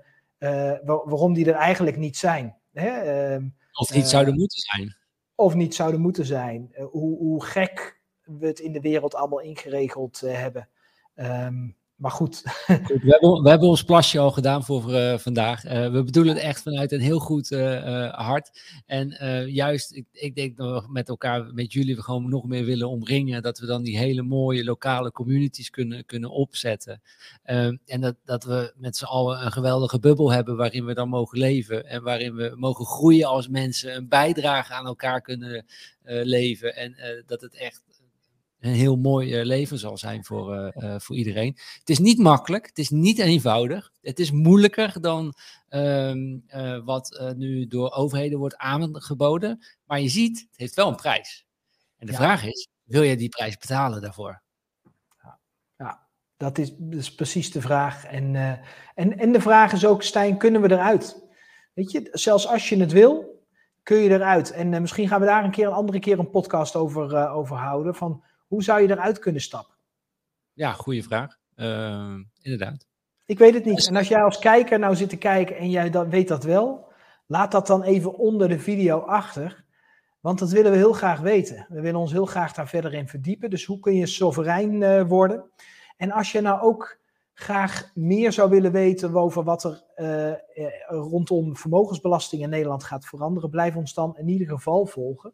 [0.86, 2.59] waarom die er eigenlijk niet zijn.
[2.72, 3.47] Hè, ehm,
[3.80, 4.95] of niet zouden eh, moeten zijn.
[5.36, 6.70] Of niet zouden moeten zijn.
[6.72, 10.70] Eh, hoe, hoe gek we het in de wereld allemaal ingeregeld eh, hebben.
[11.15, 12.41] Um, maar goed.
[12.68, 15.66] we, hebben, we hebben ons plasje al gedaan voor uh, vandaag.
[15.66, 18.62] Uh, we bedoelen het echt vanuit een heel goed uh, hart.
[18.86, 19.10] En
[19.52, 22.89] juist, ik, ik denk dat we met elkaar, met jullie, we gewoon nog meer willen
[22.89, 23.41] omringen.
[23.41, 27.02] Dat we dan die hele mooie lokale communities kunnen, kunnen opzetten.
[27.43, 31.10] Ehm, en dat, dat we met z'n allen een geweldige bubbel hebben waarin we dan
[31.10, 31.86] mogen leven.
[31.86, 33.95] En waarin we mogen groeien als mensen.
[33.95, 35.66] Een bijdrage aan elkaar kunnen
[36.04, 36.76] leven.
[36.76, 36.95] En
[37.26, 37.84] dat het echt
[38.60, 41.57] een heel mooi uh, leven zal zijn voor, uh, voor iedereen.
[41.80, 43.91] Het is niet makkelijk, het is niet eenvoudig.
[44.01, 45.34] Het is moeilijker dan
[45.70, 46.43] um,
[46.84, 49.66] wat nu door overheden wordt aangeboden.
[49.86, 51.45] Maar je ziet, het heeft wel een prijs.
[51.97, 52.18] En de ja.
[52.18, 54.41] vraag is, wil je die prijs betalen daarvoor?
[55.24, 55.39] Ja,
[55.78, 56.07] ja
[56.38, 58.05] dat, is, dat, is, precies de vraag.
[58.05, 58.36] En,
[58.95, 61.28] en, en de vraag is ook, Stijn, kunnen we eruit?
[61.74, 63.43] Weet je, zelfs als je het wil,
[63.84, 64.51] kun je eruit.
[64.51, 67.95] En misschien gaan we daar een keer een andere keer een podcast over, over houden.
[67.95, 69.76] Van hoe zou je eruit kunnen stappen?
[70.54, 71.38] Ja, goede vraag.
[72.41, 72.88] inderdaad.
[73.26, 73.88] Ik weet het niet.
[73.88, 76.91] En als jij als kijker nou zit te kijken en jij dat, weet dat wel,
[77.28, 79.64] laat dat dan even onder de video achter.
[80.20, 81.66] Want dat willen we heel graag weten.
[81.70, 83.50] We willen ons heel graag daar verder in verdiepen.
[83.50, 85.52] Dus hoe kun je soeverein uh, worden?
[85.97, 87.00] En als je nou ook
[87.34, 93.50] graag meer zou willen weten over wat er uh, rondom vermogensbelasting in Nederland gaat veranderen,
[93.50, 95.34] blijf ons dan in ieder geval volgen.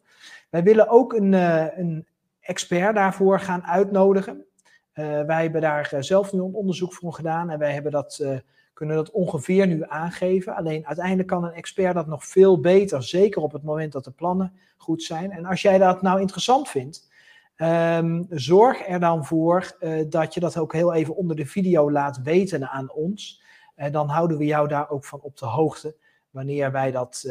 [0.49, 2.07] Wij willen ook een, uh, een
[2.45, 4.45] expert daarvoor gaan uitnodigen.
[4.93, 8.25] wij hebben daar zelf nu een onderzoek voor gedaan en wij hebben dat,
[8.73, 10.55] kunnen dat ongeveer nu aangeven.
[10.55, 14.11] Alleen uiteindelijk kan een expert dat nog veel beter, zeker op het moment dat de
[14.11, 15.31] plannen goed zijn.
[15.31, 17.13] En als jij dat nou interessant vindt,
[17.57, 19.77] Um, zorg er dan voor
[20.09, 23.43] dat je dat ook heel even onder de video laat weten aan ons.
[23.75, 25.95] En dan houden we jou daar ook van op de hoogte
[26.29, 27.23] wanneer, wij dat,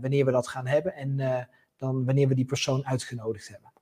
[0.00, 1.16] wanneer we dat gaan hebben en
[1.76, 3.72] dan wanneer we die persoon uitgenodigd hebben.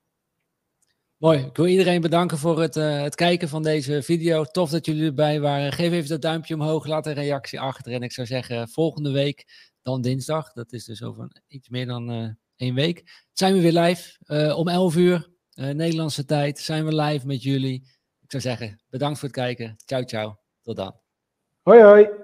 [1.25, 1.39] Mooi.
[1.39, 4.45] Ik wil iedereen bedanken voor het, het kijken van deze video.
[4.45, 5.73] Tof dat jullie erbij waren.
[5.73, 7.93] Geef even dat duimpje omhoog, laat een reactie achter.
[7.93, 9.45] En ik zou zeggen, volgende week,
[9.83, 14.55] dan dinsdag, dat is dus over iets meer dan één week, zijn we weer live
[14.55, 15.29] om 11 uur.
[15.55, 17.75] Uh, Nederlandse tijd zijn we live met jullie.
[18.21, 19.77] Ik zou zeggen, bedankt voor het kijken.
[19.87, 20.39] Ciao, ciao.
[20.63, 21.01] Tot dan.
[21.63, 22.24] Hoi, hoi.